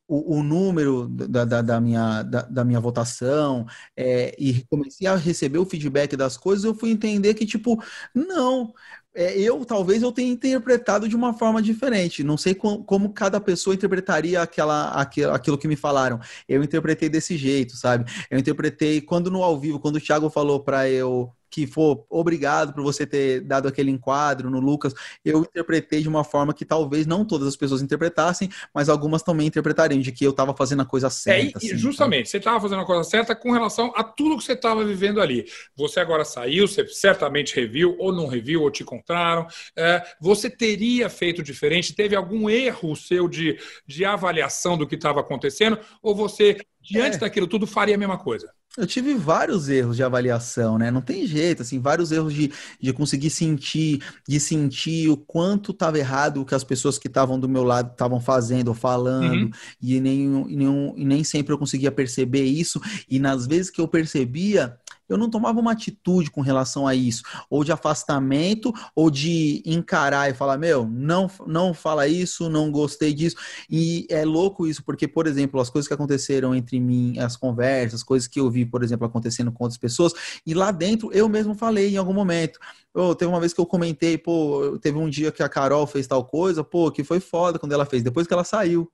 o, 0.07 0.37
o 0.37 0.43
número 0.43 1.07
da, 1.07 1.43
da, 1.45 1.61
da 1.61 1.81
minha, 1.81 2.23
da, 2.23 2.41
da, 2.43 2.63
minha 2.63 2.79
votação 2.79 3.65
é, 3.95 4.35
e 4.39 4.63
comecei 4.69 5.05
a 5.07 5.15
receber 5.15 5.57
o 5.59 5.65
feedback 5.65 6.15
das 6.15 6.37
coisas, 6.37 6.63
eu 6.63 6.73
fui 6.73 6.91
entender 6.91 7.33
que, 7.33 7.45
tipo, 7.45 7.83
não, 8.15 8.73
é, 9.13 9.35
eu 9.39 9.65
talvez 9.65 10.03
eu 10.03 10.11
tenha 10.11 10.31
interpretado 10.31 11.09
de 11.09 11.15
uma 11.15 11.33
forma 11.33 11.61
diferente. 11.61 12.23
Não 12.23 12.37
sei 12.37 12.53
com, 12.53 12.83
como 12.83 13.11
cada 13.13 13.41
pessoa 13.41 13.73
interpretaria 13.73 14.41
aquela, 14.41 14.91
aquilo, 14.91 15.31
aquilo 15.33 15.57
que 15.57 15.67
me 15.67 15.75
falaram. 15.75 16.19
Eu 16.47 16.63
interpretei 16.63 17.09
desse 17.09 17.35
jeito, 17.35 17.75
sabe? 17.75 18.09
Eu 18.29 18.37
interpretei 18.39 19.01
quando 19.01 19.31
no 19.31 19.43
ao 19.43 19.59
vivo, 19.59 19.79
quando 19.79 19.95
o 19.95 20.01
Thiago 20.01 20.29
falou 20.29 20.63
para 20.63 20.89
eu 20.89 21.33
que 21.49 21.65
for 21.65 22.05
obrigado 22.09 22.73
por 22.73 22.83
você 22.83 23.05
ter 23.05 23.41
dado 23.41 23.67
aquele 23.67 23.91
enquadro 23.91 24.49
no 24.49 24.59
Lucas, 24.59 24.93
eu 25.23 25.41
interpretei 25.41 26.01
de 26.01 26.09
uma 26.09 26.23
forma 26.23 26.53
que 26.53 26.65
talvez 26.65 27.05
não 27.05 27.25
todas 27.25 27.47
as 27.47 27.55
pessoas 27.55 27.81
interpretassem, 27.81 28.49
mas 28.73 28.89
algumas 28.89 29.23
também 29.23 29.47
interpretariam 29.47 30.01
de 30.01 30.11
que 30.11 30.25
eu 30.25 30.31
estava 30.31 30.55
fazendo 30.55 30.81
a 30.81 30.85
coisa 30.85 31.09
certa. 31.09 31.57
É, 31.57 31.67
assim, 31.67 31.77
justamente, 31.77 32.25
tá? 32.25 32.31
você 32.31 32.37
estava 32.37 32.61
fazendo 32.61 32.81
a 32.81 32.85
coisa 32.85 33.03
certa 33.03 33.35
com 33.35 33.51
relação 33.51 33.91
a 33.95 34.03
tudo 34.03 34.37
que 34.37 34.43
você 34.43 34.53
estava 34.53 34.83
vivendo 34.83 35.21
ali. 35.21 35.45
Você 35.75 35.99
agora 35.99 36.25
saiu, 36.25 36.67
você 36.67 36.87
certamente 36.87 37.55
reviu, 37.55 37.95
ou 37.99 38.11
não 38.11 38.27
reviu, 38.27 38.61
ou 38.61 38.71
te 38.71 38.83
encontraram. 38.83 39.47
É, 39.75 40.03
você 40.19 40.49
teria 40.49 41.09
feito 41.09 41.43
diferente? 41.43 41.93
Teve 41.93 42.15
algum 42.15 42.49
erro 42.49 42.95
seu 42.95 43.27
de, 43.27 43.57
de 43.85 44.05
avaliação 44.05 44.77
do 44.77 44.87
que 44.87 44.95
estava 44.95 45.21
acontecendo? 45.21 45.79
Ou 46.01 46.15
você, 46.15 46.57
diante 46.81 47.15
é. 47.17 47.19
daquilo 47.19 47.47
tudo, 47.47 47.65
faria 47.65 47.95
a 47.95 47.97
mesma 47.97 48.17
coisa? 48.17 48.51
Eu 48.77 48.85
tive 48.85 49.15
vários 49.15 49.67
erros 49.69 49.95
de 49.95 50.03
avaliação, 50.03 50.77
né? 50.77 50.91
Não 50.91 51.01
tem 51.01 51.25
jeito, 51.25 51.63
assim, 51.63 51.79
vários 51.79 52.11
erros 52.11 52.31
de, 52.31 52.51
de 52.79 52.93
conseguir 52.93 53.31
sentir, 53.31 54.03
de 54.27 54.39
sentir 54.39 55.09
o 55.09 55.17
quanto 55.17 55.71
estava 55.71 55.97
errado 55.97 56.41
o 56.41 56.45
que 56.45 56.53
as 56.53 56.63
pessoas 56.63 56.99
que 56.99 57.07
estavam 57.07 57.39
do 57.39 57.49
meu 57.49 57.63
lado 57.63 57.91
estavam 57.91 58.19
fazendo 58.19 58.67
ou 58.67 58.75
falando, 58.75 59.45
uhum. 59.45 59.51
e, 59.81 59.99
nem, 59.99 60.27
nem, 60.27 60.93
e 60.95 61.05
nem 61.05 61.23
sempre 61.23 61.51
eu 61.51 61.57
conseguia 61.57 61.91
perceber 61.91 62.43
isso, 62.43 62.79
e 63.09 63.17
nas 63.17 63.47
vezes 63.47 63.71
que 63.71 63.81
eu 63.81 63.87
percebia, 63.87 64.77
eu 65.09 65.17
não 65.17 65.29
tomava 65.29 65.59
uma 65.59 65.71
atitude 65.71 66.29
com 66.31 66.41
relação 66.41 66.87
a 66.87 66.93
isso, 66.95 67.23
ou 67.49 67.63
de 67.63 67.71
afastamento, 67.71 68.73
ou 68.95 69.09
de 69.09 69.61
encarar 69.65 70.29
e 70.29 70.33
falar, 70.33 70.57
meu, 70.57 70.87
não, 70.87 71.29
não 71.45 71.73
fala 71.73 72.07
isso, 72.07 72.49
não 72.49 72.71
gostei 72.71 73.13
disso. 73.13 73.35
E 73.69 74.05
é 74.09 74.25
louco 74.25 74.67
isso, 74.67 74.83
porque, 74.83 75.07
por 75.07 75.27
exemplo, 75.27 75.59
as 75.59 75.69
coisas 75.69 75.87
que 75.87 75.93
aconteceram 75.93 76.55
entre 76.55 76.79
mim, 76.79 77.17
as 77.19 77.35
conversas, 77.35 78.03
coisas 78.03 78.27
que 78.27 78.39
eu 78.39 78.49
vi, 78.49 78.65
por 78.65 78.83
exemplo, 78.83 79.05
acontecendo 79.05 79.51
com 79.51 79.63
outras 79.63 79.79
pessoas, 79.79 80.13
e 80.45 80.53
lá 80.53 80.71
dentro 80.71 81.11
eu 81.13 81.29
mesmo 81.29 81.55
falei 81.55 81.93
em 81.93 81.97
algum 81.97 82.13
momento. 82.13 82.59
Oh, 82.93 83.13
teve 83.13 83.29
uma 83.29 83.39
vez 83.39 83.53
que 83.53 83.61
eu 83.61 83.65
comentei, 83.65 84.17
pô, 84.17 84.77
teve 84.81 84.97
um 84.97 85.09
dia 85.09 85.31
que 85.31 85.43
a 85.43 85.49
Carol 85.49 85.85
fez 85.85 86.07
tal 86.07 86.25
coisa, 86.25 86.63
pô, 86.63 86.91
que 86.91 87.03
foi 87.03 87.19
foda 87.19 87.59
quando 87.59 87.71
ela 87.71 87.85
fez, 87.85 88.01
depois 88.01 88.25
que 88.25 88.33
ela 88.33 88.43
saiu. 88.43 88.91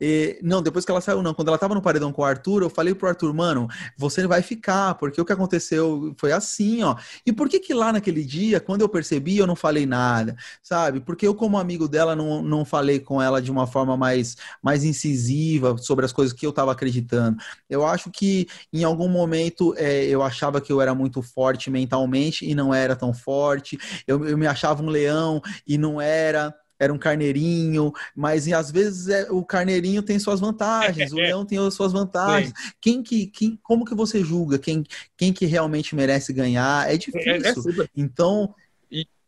E, 0.00 0.38
não, 0.42 0.62
depois 0.62 0.84
que 0.84 0.90
ela 0.90 1.00
saiu, 1.00 1.22
não. 1.22 1.34
Quando 1.34 1.48
ela 1.48 1.58
tava 1.58 1.74
no 1.74 1.82
paredão 1.82 2.12
com 2.12 2.22
o 2.22 2.24
Arthur, 2.24 2.62
eu 2.62 2.70
falei 2.70 2.94
pro 2.94 3.08
Arthur, 3.08 3.32
mano, 3.34 3.68
você 3.96 4.26
vai 4.26 4.42
ficar, 4.42 4.94
porque 4.94 5.20
o 5.20 5.24
que 5.24 5.32
aconteceu 5.32 6.14
foi 6.18 6.32
assim, 6.32 6.82
ó. 6.82 6.96
E 7.24 7.32
por 7.32 7.48
que 7.48 7.60
que 7.60 7.74
lá 7.74 7.92
naquele 7.92 8.24
dia, 8.24 8.60
quando 8.60 8.82
eu 8.82 8.88
percebi, 8.88 9.38
eu 9.38 9.46
não 9.46 9.56
falei 9.56 9.86
nada, 9.86 10.36
sabe? 10.62 11.00
Porque 11.00 11.26
eu, 11.26 11.34
como 11.34 11.58
amigo 11.58 11.88
dela, 11.88 12.14
não, 12.16 12.42
não 12.42 12.64
falei 12.64 13.00
com 13.00 13.20
ela 13.20 13.40
de 13.40 13.50
uma 13.50 13.66
forma 13.66 13.96
mais, 13.96 14.36
mais 14.62 14.84
incisiva 14.84 15.76
sobre 15.78 16.04
as 16.04 16.12
coisas 16.12 16.32
que 16.32 16.46
eu 16.46 16.52
tava 16.52 16.72
acreditando. 16.72 17.38
Eu 17.68 17.84
acho 17.86 18.10
que 18.10 18.46
em 18.72 18.84
algum 18.84 19.08
momento 19.08 19.74
é, 19.76 20.04
eu 20.04 20.22
achava 20.22 20.60
que 20.60 20.72
eu 20.72 20.80
era 20.80 20.94
muito 20.94 21.22
forte 21.22 21.70
mentalmente 21.70 22.48
e 22.48 22.54
não 22.54 22.72
era 22.74 22.96
tão 22.96 23.12
forte. 23.12 23.78
Eu, 24.06 24.26
eu 24.26 24.38
me 24.38 24.46
achava 24.46 24.82
um 24.82 24.88
leão 24.88 25.40
e 25.66 25.78
não 25.78 26.00
era 26.00 26.54
era 26.78 26.92
um 26.92 26.98
carneirinho, 26.98 27.92
mas 28.14 28.50
às 28.52 28.70
vezes 28.70 29.08
é, 29.08 29.30
o 29.30 29.44
carneirinho 29.44 30.02
tem 30.02 30.18
suas 30.18 30.40
vantagens, 30.40 31.12
o 31.12 31.16
leão 31.16 31.44
tem 31.44 31.58
suas 31.70 31.92
vantagens. 31.92 32.52
Quem 32.80 33.02
que, 33.02 33.26
quem, 33.26 33.58
como 33.62 33.84
que 33.84 33.94
você 33.94 34.22
julga 34.22 34.58
quem, 34.58 34.84
quem 35.16 35.32
que 35.32 35.46
realmente 35.46 35.94
merece 35.94 36.32
ganhar? 36.32 36.88
É, 36.88 36.94
é 36.94 36.98
difícil. 36.98 37.82
É, 37.82 37.88
então, 37.96 38.54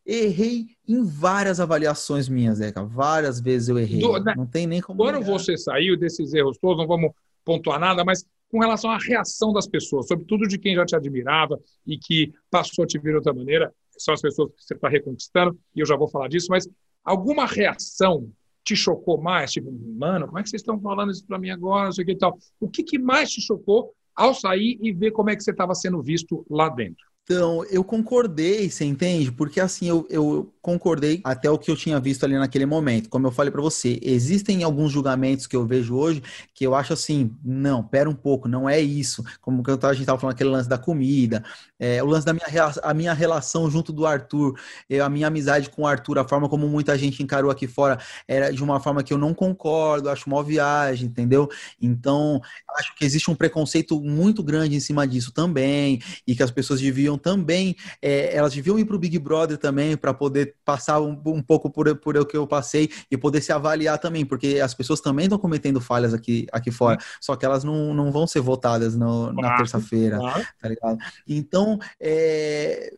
errei 0.09 0.69
em 0.88 1.05
várias 1.05 1.61
avaliações 1.61 2.28
minhas, 2.28 2.59
Zeca. 2.59 2.83
Várias 2.83 3.38
vezes 3.38 3.69
eu 3.69 3.78
errei. 3.78 4.00
Do, 4.00 4.19
não 4.35 4.47
tem 4.47 4.67
nem 4.67 4.81
como. 4.81 4.99
Quando 4.99 5.23
você 5.23 5.57
saiu 5.57 5.99
desses 5.99 6.33
erros 6.33 6.57
todos, 6.59 6.78
não 6.78 6.87
vamos 6.87 7.12
pontuar 7.45 7.78
nada, 7.78 8.02
mas 8.05 8.25
com 8.50 8.61
relação 8.61 8.90
à 8.90 8.97
reação 8.99 9.52
das 9.52 9.69
pessoas, 9.69 10.07
sobretudo 10.09 10.49
de 10.49 10.59
quem 10.59 10.75
já 10.75 10.87
te 10.87 10.97
admirava 10.97 11.61
e 11.87 11.99
que 11.99 12.33
passou 12.50 12.85
a 12.85 12.87
te 12.87 12.99
ver 12.99 13.11
de 13.11 13.17
outra 13.17 13.35
maneira, 13.35 13.71
são 13.99 14.14
as 14.14 14.23
pessoas 14.23 14.50
que 14.52 14.64
você 14.64 14.75
está 14.75 14.88
reconquistando, 14.88 15.59
e 15.75 15.81
eu 15.81 15.87
já 15.87 15.97
vou 15.97 16.09
falar 16.09 16.28
disso, 16.28 16.47
mas 16.49 16.67
Alguma 17.09 17.47
reação 17.47 18.31
te 18.65 18.77
chocou 18.77 19.21
mais? 19.21 19.53
Tipo, 19.53 19.73
mano, 19.97 20.27
como 20.27 20.38
é 20.38 20.43
que 20.43 20.50
vocês 20.50 20.61
estão 20.61 20.79
falando 20.81 21.11
isso 21.11 21.27
para 21.27 21.38
mim 21.38 21.50
agora? 21.50 21.87
Não 21.87 21.93
sei 21.93 22.05
o 22.05 22.07
que 22.07 22.12
e 22.12 22.19
tal. 22.19 22.38
O 22.61 22.69
que, 22.69 22.83
que 22.83 22.99
mais 22.99 23.31
te 23.31 23.41
chocou 23.41 23.93
ao 24.15 24.35
sair 24.35 24.79
e 24.83 24.93
ver 24.93 25.12
como 25.12 25.31
é 25.31 25.37
que 25.37 25.43
você 25.43 25.53
estava 25.53 25.75
sendo 25.75 26.03
visto 26.03 26.45
lá 26.50 26.69
dentro? 26.69 27.07
Então, 27.23 27.65
eu 27.67 27.85
concordei, 27.85 28.71
você 28.71 28.85
entende? 28.85 29.31
Porque 29.31 29.61
assim, 29.61 29.87
eu, 29.87 30.07
eu 30.09 30.53
concordei 30.69 31.23
até 31.25 31.51
o 31.51 31.57
que 31.57 31.71
eu 31.71 31.77
tinha 31.77 31.99
visto 31.99 32.25
ali 32.25 32.37
naquele 32.37 32.67
momento. 32.67 33.09
Como 33.09 33.27
eu 33.27 33.31
falei 33.31 33.51
para 33.51 33.63
você, 33.63 33.99
existem 34.03 34.63
alguns 34.63 34.93
julgamentos 34.93 35.47
que 35.47 35.57
eu 35.57 35.67
vejo 35.67 35.97
hoje 35.97 36.23
que 36.55 36.67
eu 36.67 36.75
acho 36.75 36.93
assim, 36.93 37.35
não, 37.43 37.83
pera 37.83 38.11
um 38.11 38.15
pouco, 38.15 38.47
não 38.49 38.69
é 38.69 38.79
isso. 38.79 39.25
Como 39.41 39.63
que 39.63 39.71
a 39.71 39.93
gente 39.93 40.01
estava 40.01 40.19
falando 40.19 40.35
aquele 40.35 40.51
lance 40.51 40.69
da 40.69 40.77
comida, 40.77 41.43
é, 41.79 42.03
o 42.03 42.07
lance 42.07 42.27
da 42.27 42.35
minha, 42.35 42.45
a 42.83 42.93
minha 42.93 43.15
relação 43.15 43.71
junto 43.71 43.93
do 43.93 44.05
Arthur, 44.05 44.59
eu, 44.91 45.03
a 45.05 45.09
minha 45.09 45.29
amizade 45.29 45.71
com 45.71 45.83
o 45.83 45.87
Arthur, 45.87 46.19
a 46.19 46.29
forma 46.29 46.49
como 46.49 46.69
muita 46.69 46.99
gente 46.99 47.23
encarou 47.23 47.51
aqui 47.51 47.67
fora 47.67 47.99
era 48.27 48.53
de 48.53 48.63
uma 48.63 48.79
forma 48.79 49.03
que 49.03 49.13
eu 49.13 49.19
não 49.19 49.33
concordo, 49.33 50.11
acho 50.11 50.27
uma 50.27 50.43
viagem, 50.43 51.07
entendeu? 51.07 51.49
Então, 51.81 52.41
acho 52.77 52.95
que 52.95 53.07
existe 53.07 53.31
um 53.31 53.35
preconceito 53.35 54.01
muito 54.03 54.43
grande 54.43 54.77
em 54.77 54.81
cima 54.81 55.07
disso 55.07 55.33
também 55.33 56.01
e 56.27 56.35
que 56.35 56.43
as 56.43 56.51
pessoas 56.51 56.81
deviam 56.81 57.17
também, 57.17 57.75
é, 58.03 58.37
elas 58.37 58.53
deviam 58.53 58.79
ir 58.79 58.85
para 58.85 58.97
o 58.97 58.99
Big 58.99 59.19
Brother 59.19 59.57
também 59.57 59.97
para 59.97 60.13
poder 60.13 60.58
passar 60.65 61.00
um, 61.00 61.21
um, 61.27 61.43
pouco 61.43 61.71
por, 61.71 61.95
por 61.97 62.17
o 62.17 62.26
que 62.26 62.37
eu 62.37 62.47
passei 62.47 62.91
e 63.11 63.17
poder 63.17 63.41
se 63.41 63.52
avaliar 63.52 63.99
também, 63.99 64.25
porque 64.25 64.61
as 64.61 64.75
pessoas 64.75 65.00
também 65.00 65.25
estão 65.25 65.39
cometendo 65.39 65.80
falhas 65.80 66.13
aqui, 66.13 66.47
aqui 66.52 66.71
fora, 66.71 66.99
só 67.21 67.37
que 67.37 67.45
elas 67.45 67.65
não, 67.65 67.95
não 67.95 68.13
vão 68.13 68.26
ser 68.26 68.41
votadas 68.41 68.95
no, 68.95 69.32
na 69.32 69.56
terça-feira, 69.56 70.19
claro. 70.19 70.47
tá 70.61 70.69
ligado? 70.69 70.99
Então, 71.26 71.78
é 72.00 72.93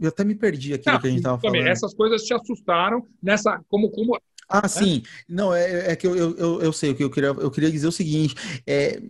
eu 0.00 0.08
até 0.08 0.24
me 0.24 0.34
perdi 0.34 0.74
aqui 0.74 0.90
no 0.90 1.00
que 1.00 1.06
a 1.06 1.10
gente 1.10 1.18
estava 1.20 1.38
falando. 1.38 1.66
Essas 1.68 1.94
coisas 1.94 2.22
te 2.22 2.34
assustaram 2.34 3.06
nessa 3.22 3.60
como 3.68 3.90
como 3.90 4.18
ah, 4.48 4.68
sim. 4.68 5.02
Não, 5.26 5.54
é, 5.54 5.92
é 5.92 5.96
que 5.96 6.06
eu, 6.06 6.14
eu, 6.14 6.60
eu 6.60 6.72
sei 6.74 6.90
o 6.90 6.94
que 6.94 7.02
eu 7.02 7.10
queria. 7.10 7.28
Eu 7.28 7.50
queria 7.50 7.70
dizer 7.70 7.86
o 7.86 7.92
seguinte: 7.92 8.34
é, 8.66 9.00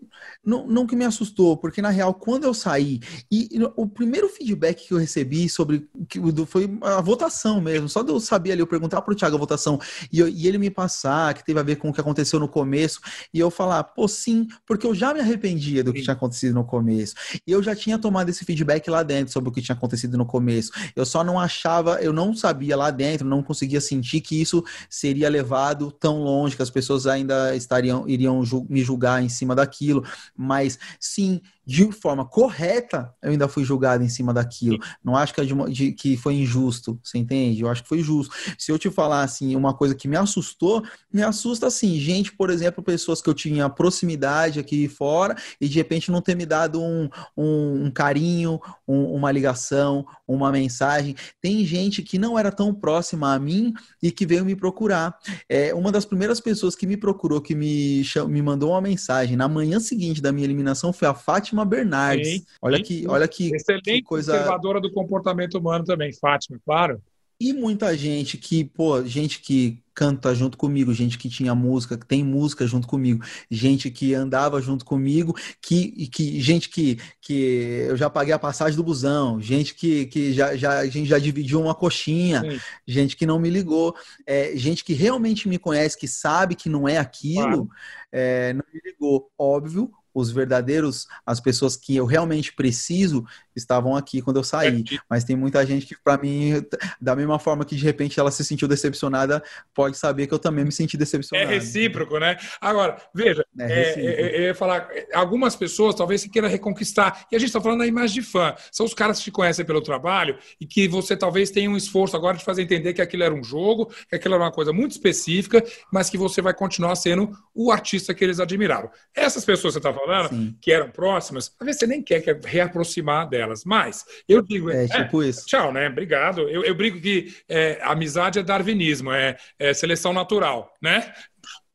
não, 0.45 0.67
não 0.67 0.87
que 0.87 0.97
me 0.97 1.05
assustou, 1.05 1.57
porque 1.57 1.81
na 1.81 1.91
real, 1.91 2.13
quando 2.15 2.45
eu 2.45 2.53
saí, 2.53 3.01
e, 3.31 3.49
e 3.53 3.63
o 3.77 3.87
primeiro 3.87 4.29
feedback 4.29 4.89
que 4.89 4.95
eu 4.95 4.99
recebi 4.99 5.49
sobre 5.49 5.89
que 6.09 6.21
foi 6.47 6.79
a 6.83 7.01
votação 7.01 7.61
mesmo. 7.61 7.89
Só 7.89 8.03
de 8.03 8.11
eu 8.11 8.19
saber 8.19 8.53
ali, 8.53 8.61
eu 8.61 8.67
perguntar 8.67 9.03
pro 9.03 9.15
Thiago 9.15 9.37
a 9.37 9.39
votação 9.39 9.79
e, 10.13 10.19
eu, 10.19 10.29
e 10.29 10.49
ele 10.49 10.59
me 10.59 10.71
passar, 10.71 11.35
que 11.35 11.45
teve 11.45 11.59
a 11.61 11.63
ver 11.63 11.77
com 11.77 11.89
o 11.89 11.93
que 11.93 12.01
aconteceu 12.01 12.41
no 12.41 12.49
começo, 12.49 13.01
e 13.33 13.39
eu 13.39 13.51
falar, 13.51 13.85
pô, 13.85 14.09
sim, 14.09 14.49
porque 14.67 14.87
eu 14.87 14.95
já 14.95 15.15
me 15.15 15.21
arrependia 15.21 15.85
do 15.85 15.93
que 15.93 16.03
tinha 16.03 16.15
acontecido 16.15 16.55
no 16.55 16.65
começo. 16.65 17.15
E 17.47 17.53
eu 17.53 17.63
já 17.63 17.75
tinha 17.75 17.99
tomado 17.99 18.29
esse 18.29 18.45
feedback 18.45 18.89
lá 18.89 19.03
dentro 19.03 19.33
sobre 19.33 19.51
o 19.51 19.53
que 19.53 19.63
tinha 19.63 19.77
acontecido 19.77 20.19
no 20.19 20.27
começo. 20.27 20.73
Eu 20.97 21.07
só 21.07 21.23
não 21.23 21.39
achava, 21.39 22.03
eu 22.03 22.13
não 22.13 22.35
sabia 22.35 22.77
lá 22.77 22.91
dentro, 22.91 23.27
não 23.27 23.43
conseguia 23.43 23.81
sentir 23.81 24.21
que 24.21 24.41
isso 24.41 24.65
seria 24.91 25.29
levado 25.29 25.93
tão 25.93 26.19
longe 26.23 26.57
que 26.57 26.63
as 26.63 26.71
pessoas 26.71 27.07
ainda 27.07 27.55
estariam 27.55 28.09
iriam 28.09 28.43
me 28.69 28.83
julgar 28.83 29.23
em 29.23 29.29
cima 29.29 29.55
daquilo, 29.55 30.05
mas 30.37 30.79
sim 31.01 31.41
de 31.65 31.91
forma 31.93 32.25
correta, 32.25 33.15
eu 33.23 33.31
ainda 33.31 33.47
fui 33.47 33.65
julgado 33.65 34.03
em 34.03 34.09
cima 34.09 34.35
daquilo. 34.35 34.79
Não 35.03 35.17
acho 35.17 35.33
que, 35.33 35.41
é 35.41 35.45
de, 35.45 35.55
de, 35.71 35.93
que 35.93 36.17
foi 36.17 36.35
injusto, 36.35 36.99
você 37.03 37.19
entende? 37.19 37.63
Eu 37.63 37.69
acho 37.69 37.83
que 37.83 37.89
foi 37.89 38.03
justo. 38.03 38.35
Se 38.59 38.73
eu 38.73 38.79
te 38.79 38.91
falar 38.91 39.23
assim, 39.23 39.55
uma 39.55 39.73
coisa 39.73 39.95
que 39.95 40.09
me 40.09 40.17
assustou, 40.17 40.83
me 41.13 41.23
assusta 41.23 41.69
assim, 41.69 41.99
gente, 42.01 42.33
por 42.33 42.51
exemplo, 42.51 42.83
pessoas 42.83 43.23
que 43.23 43.31
eu 43.31 43.35
tinha 43.35 43.69
proximidade 43.69 44.59
aqui 44.59 44.89
fora 44.89 45.37
e 45.61 45.69
de 45.69 45.79
repente 45.79 46.11
não 46.11 46.21
ter 46.21 46.35
me 46.35 46.45
dado 46.45 46.83
um, 46.83 47.09
um, 47.37 47.87
um 47.87 47.91
carinho, 47.91 48.61
um, 48.87 49.15
uma 49.15 49.31
ligação, 49.31 50.05
uma 50.27 50.51
mensagem. 50.51 51.15
Tem 51.41 51.65
gente 51.65 52.03
que 52.03 52.19
não 52.19 52.37
era 52.37 52.51
tão 52.51 52.75
próxima 52.75 53.33
a 53.33 53.39
mim 53.39 53.73
e 54.03 54.11
que 54.11 54.27
veio 54.27 54.45
me 54.45 54.57
procurar. 54.57 55.17
É, 55.49 55.73
uma 55.73 55.93
das 55.93 56.05
primeiras 56.05 56.41
pessoas 56.41 56.75
que 56.75 56.87
me 56.89 56.97
procurou, 56.97 57.41
que 57.41 57.55
me, 57.55 58.03
me 58.29 58.43
mandou 58.43 58.71
uma 58.71 58.81
mensagem 58.81 59.37
na 59.37 59.49
manhã 59.49 59.79
seguinte 59.79 60.21
da 60.21 60.33
minha 60.33 60.45
eliminação 60.45 60.93
foi 60.93 61.07
a 61.07 61.15
Fátima 61.15 61.52
Fátima 61.53 61.65
Bernardes. 61.65 62.29
Sim, 62.29 62.47
olha 62.61 62.79
sim. 62.79 62.83
que, 62.83 63.07
olha 63.07 63.29
que, 63.29 63.55
Excelente 63.55 63.85
que 63.85 64.03
coisa 64.03 64.33
observadora 64.33 64.81
do 64.81 64.91
comportamento 64.91 65.59
humano 65.59 65.85
também, 65.85 66.13
Fátima, 66.13 66.59
claro. 66.65 67.01
E 67.39 67.53
muita 67.53 67.97
gente 67.97 68.39
que, 68.39 68.65
pô, 68.65 69.05
gente 69.05 69.41
que 69.41 69.83
canta 69.93 70.33
junto 70.33 70.57
comigo, 70.57 70.95
gente 70.95 71.19
que 71.19 71.29
tinha 71.29 71.55
música, 71.57 71.99
que 71.99 72.07
tem 72.07 72.23
música 72.23 72.65
junto 72.67 72.87
comigo, 72.87 73.25
gente 73.51 73.91
que 73.91 74.15
andava 74.15 74.63
junto 74.63 74.85
comigo, 74.85 75.35
que, 75.61 76.07
que 76.07 76.41
gente 76.41 76.69
que, 76.69 76.99
que 77.21 77.85
eu 77.89 77.97
já 77.97 78.09
paguei 78.09 78.33
a 78.33 78.39
passagem 78.39 78.77
do 78.77 78.85
busão, 78.85 79.41
gente 79.41 79.75
que, 79.75 80.07
que 80.07 80.33
já, 80.33 80.57
já, 80.57 80.79
a 80.79 80.87
gente 80.87 81.09
já 81.09 81.19
dividiu 81.19 81.61
uma 81.61 81.75
coxinha, 81.75 82.43
Sim. 82.43 82.61
gente 82.87 83.17
que 83.17 83.27
não 83.27 83.41
me 83.41 83.51
ligou, 83.51 83.95
é, 84.25 84.57
gente 84.57 84.85
que 84.85 84.93
realmente 84.93 85.49
me 85.49 85.59
conhece, 85.59 85.99
que 85.99 86.07
sabe 86.07 86.55
que 86.55 86.69
não 86.69 86.89
é 86.89 86.99
aquilo, 86.99 87.67
claro. 87.67 87.71
é, 88.13 88.53
não 88.53 88.65
me 88.73 88.81
ligou. 88.85 89.31
Óbvio, 89.37 89.91
os 90.15 90.31
verdadeiros, 90.31 91.07
as 91.25 91.41
pessoas 91.41 91.77
que 91.77 91.97
eu 91.97 92.07
realmente 92.07 92.53
preciso, 92.53 93.25
estavam 93.55 93.97
aqui 93.97 94.23
quando 94.23 94.39
eu 94.39 94.45
saí. 94.45 94.85
Mas 95.09 95.25
tem 95.25 95.37
muita 95.37 95.65
gente 95.67 95.87
que, 95.87 95.97
para 96.03 96.17
mim, 96.21 96.65
da 97.01 97.15
mesma 97.15 97.39
forma 97.39 97.65
que 97.65 97.77
de 97.77 97.85
repente 97.85 98.19
ela 98.19 98.31
se 98.31 98.45
sentiu 98.45 98.67
decepcionada, 98.67 99.43
pode 99.75 99.97
saber 99.97 100.27
que 100.27 100.35
eu 100.35 100.39
também 100.39 100.65
me 100.65 100.73
senti 100.73 100.97
decepcionado. 100.97 101.51
É 101.51 101.55
recíproco, 101.55 102.19
né? 102.19 102.37
Agora, 102.61 102.97
veja, 103.15 103.45
é, 103.59 103.65
é, 103.65 104.01
é, 104.01 104.11
é, 104.11 104.39
eu 104.39 104.43
ia 104.45 104.55
falar, 104.55 104.89
algumas 105.13 105.57
pessoas 105.57 105.95
talvez 105.95 106.21
se 106.21 106.29
queira 106.29 106.49
reconquistar, 106.49 107.27
e 107.31 107.37
a 107.37 107.39
gente 107.39 107.49
está 107.49 107.61
falando 107.61 107.81
da 107.81 107.87
imagem 107.87 108.15
de 108.15 108.23
fã, 108.23 108.55
são 108.71 108.87
os 108.87 108.95
caras 108.95 109.19
que 109.19 109.25
te 109.25 109.31
conhecem 109.31 109.65
pelo 109.65 109.81
trabalho 109.81 110.39
e 110.61 110.67
que 110.67 110.89
você 110.89 111.17
talvez 111.17 111.51
tenha 111.51 111.71
um 111.71 111.77
esforço 111.77 112.17
agora 112.17 112.37
de 112.37 112.45
fazer 112.45 112.63
entender 112.63 112.93
que 112.93 113.03
aquilo 113.03 113.23
era 113.23 113.35
um 113.35 113.43
jogo, 113.43 113.93
que 114.09 114.17
aquilo 114.17 114.35
era 114.35 114.45
uma 114.45 114.53
coisa 114.53 114.73
muito 114.73 114.93
específica, 114.93 115.63
mas 115.93 116.09
que 116.09 116.19
você 116.19 116.41
vai 116.41 116.55
continuar 116.55 116.95
sendo 116.97 117.31
o 117.55 117.71
artista 117.71 118.15
que 118.15 118.25
eles 118.25 118.41
admiraram. 118.41 118.91
Essas 119.15 119.45
pessoas 119.45 119.75
que 119.75 119.81
você 119.81 119.89
está 119.89 119.93
falando, 119.93 120.02
Sim. 120.29 120.57
que 120.61 120.73
eram 120.73 120.91
próximas, 120.91 121.55
às 121.59 121.65
vezes 121.65 121.81
você 121.81 121.87
nem 121.87 122.03
quer, 122.03 122.23
reaproximar 122.45 123.29
delas, 123.29 123.65
mas 123.65 124.05
eu 124.29 124.43
digo... 124.43 124.71
É, 124.71 124.87
tipo 124.87 125.23
isso. 125.23 125.47
Tchau, 125.47 125.73
né? 125.73 125.89
Obrigado. 125.89 126.49
Eu, 126.49 126.65
eu 126.65 126.75
brigo 126.75 127.01
que 127.01 127.35
amizade 127.83 128.39
é 128.39 128.43
darwinismo, 128.43 129.13
é, 129.13 129.37
é 129.59 129.75
seleção 129.75 130.13
natural, 130.13 130.73
né? 130.81 131.13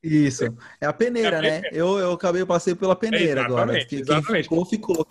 Isso. 0.03 0.45
É 0.79 0.85
a 0.85 0.93
peneira, 0.93 1.37
é 1.37 1.39
a 1.39 1.41
né? 1.41 1.61
Eu, 1.71 1.97
eu 1.97 2.11
acabei, 2.13 2.41
eu 2.41 2.47
passei 2.47 2.75
pela 2.75 2.95
peneira 2.95 3.43
agora. 3.43 3.83
Quem 3.85 3.99
exatamente. 3.99 4.43
ficou, 4.43 4.65
ficou. 4.65 5.07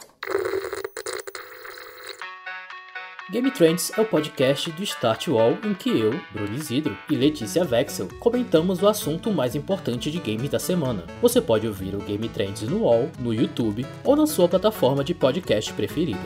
Game 3.28 3.50
Trends 3.50 3.90
é 3.98 4.00
o 4.00 4.04
podcast 4.04 4.70
do 4.70 4.84
Start 4.84 5.26
Wall 5.26 5.58
em 5.64 5.74
que 5.74 5.90
eu, 5.90 6.12
Bruno 6.30 6.54
Isidro 6.54 6.96
e 7.10 7.16
Letícia 7.16 7.64
Vexel 7.64 8.06
comentamos 8.20 8.80
o 8.80 8.86
assunto 8.86 9.32
mais 9.32 9.56
importante 9.56 10.12
de 10.12 10.20
games 10.20 10.48
da 10.48 10.60
semana. 10.60 11.04
Você 11.20 11.40
pode 11.40 11.66
ouvir 11.66 11.96
o 11.96 11.98
Game 11.98 12.28
Trends 12.28 12.62
no 12.62 12.84
Wall, 12.84 13.10
no 13.18 13.34
YouTube 13.34 13.84
ou 14.04 14.14
na 14.14 14.28
sua 14.28 14.48
plataforma 14.48 15.02
de 15.02 15.12
podcast 15.12 15.72
preferida. 15.72 16.20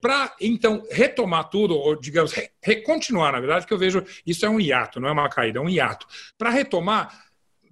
Para, 0.00 0.34
então, 0.40 0.82
retomar 0.90 1.50
tudo, 1.50 1.74
ou 1.76 2.00
digamos, 2.00 2.32
re, 2.32 2.76
continuar, 2.76 3.32
na 3.32 3.40
verdade, 3.40 3.66
que 3.66 3.74
eu 3.74 3.78
vejo 3.78 4.02
isso 4.26 4.46
é 4.46 4.48
um 4.48 4.58
hiato, 4.58 5.00
não 5.00 5.10
é 5.10 5.12
uma 5.12 5.28
caída, 5.28 5.58
é 5.58 5.62
um 5.62 5.68
hiato. 5.68 6.06
Para 6.38 6.48
retomar, 6.48 7.14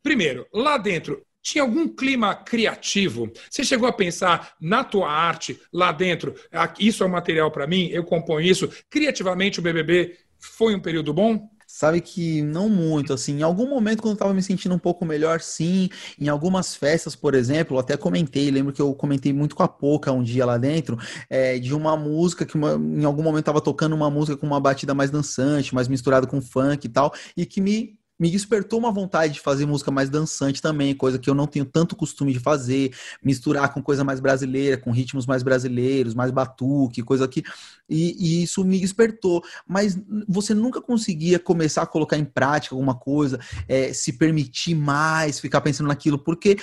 primeiro, 0.02 0.46
lá 0.52 0.76
dentro, 0.76 1.24
tinha 1.44 1.62
algum 1.62 1.86
clima 1.86 2.34
criativo? 2.34 3.30
Você 3.50 3.62
chegou 3.62 3.86
a 3.86 3.92
pensar 3.92 4.54
na 4.58 4.82
tua 4.82 5.10
arte 5.10 5.60
lá 5.70 5.92
dentro? 5.92 6.34
Ah, 6.50 6.72
isso 6.80 7.04
é 7.04 7.06
um 7.06 7.10
material 7.10 7.50
para 7.50 7.66
mim, 7.66 7.88
eu 7.92 8.02
componho 8.02 8.46
isso. 8.46 8.68
Criativamente, 8.88 9.60
o 9.60 9.62
BBB 9.62 10.16
foi 10.40 10.74
um 10.74 10.80
período 10.80 11.12
bom? 11.12 11.50
Sabe 11.66 12.00
que 12.00 12.40
não 12.40 12.68
muito, 12.68 13.12
assim, 13.12 13.40
em 13.40 13.42
algum 13.42 13.68
momento 13.68 14.00
quando 14.00 14.14
eu 14.14 14.18
tava 14.18 14.32
me 14.32 14.42
sentindo 14.42 14.74
um 14.74 14.78
pouco 14.78 15.04
melhor, 15.04 15.40
sim, 15.40 15.88
em 16.20 16.28
algumas 16.28 16.76
festas, 16.76 17.16
por 17.16 17.34
exemplo, 17.34 17.76
eu 17.76 17.80
até 17.80 17.96
comentei, 17.96 18.50
lembro 18.50 18.72
que 18.72 18.80
eu 18.80 18.94
comentei 18.94 19.32
muito 19.32 19.56
com 19.56 19.62
a 19.62 19.68
Poca 19.68 20.12
um 20.12 20.22
dia 20.22 20.46
lá 20.46 20.56
dentro, 20.56 20.96
é, 21.28 21.58
de 21.58 21.74
uma 21.74 21.96
música 21.96 22.46
que 22.46 22.54
uma, 22.54 22.74
em 22.74 23.04
algum 23.04 23.22
momento 23.24 23.46
tava 23.46 23.60
tocando 23.60 23.94
uma 23.94 24.08
música 24.08 24.36
com 24.36 24.46
uma 24.46 24.60
batida 24.60 24.94
mais 24.94 25.10
dançante, 25.10 25.74
mais 25.74 25.88
misturada 25.88 26.26
com 26.28 26.40
funk 26.40 26.86
e 26.86 26.88
tal, 26.88 27.12
e 27.36 27.44
que 27.44 27.60
me 27.60 27.98
me 28.18 28.30
despertou 28.30 28.78
uma 28.78 28.92
vontade 28.92 29.34
de 29.34 29.40
fazer 29.40 29.66
música 29.66 29.90
mais 29.90 30.08
dançante 30.08 30.62
também, 30.62 30.94
coisa 30.94 31.18
que 31.18 31.28
eu 31.28 31.34
não 31.34 31.46
tenho 31.46 31.64
tanto 31.64 31.96
costume 31.96 32.32
de 32.32 32.38
fazer, 32.38 32.92
misturar 33.22 33.72
com 33.72 33.82
coisa 33.82 34.04
mais 34.04 34.20
brasileira, 34.20 34.76
com 34.76 34.92
ritmos 34.92 35.26
mais 35.26 35.42
brasileiros, 35.42 36.14
mais 36.14 36.30
batuque, 36.30 37.02
coisa 37.02 37.26
que. 37.26 37.42
E, 37.88 38.16
e, 38.18 38.42
isso 38.44 38.64
me 38.64 38.80
despertou. 38.80 39.42
Mas 39.66 39.98
você 40.28 40.54
nunca 40.54 40.80
conseguia 40.80 41.38
começar 41.38 41.82
a 41.82 41.86
colocar 41.86 42.16
em 42.16 42.24
prática 42.24 42.74
alguma 42.74 42.94
coisa, 42.94 43.38
é, 43.68 43.92
se 43.92 44.12
permitir 44.12 44.74
mais, 44.74 45.40
ficar 45.40 45.60
pensando 45.60 45.88
naquilo, 45.88 46.18
porque 46.18 46.56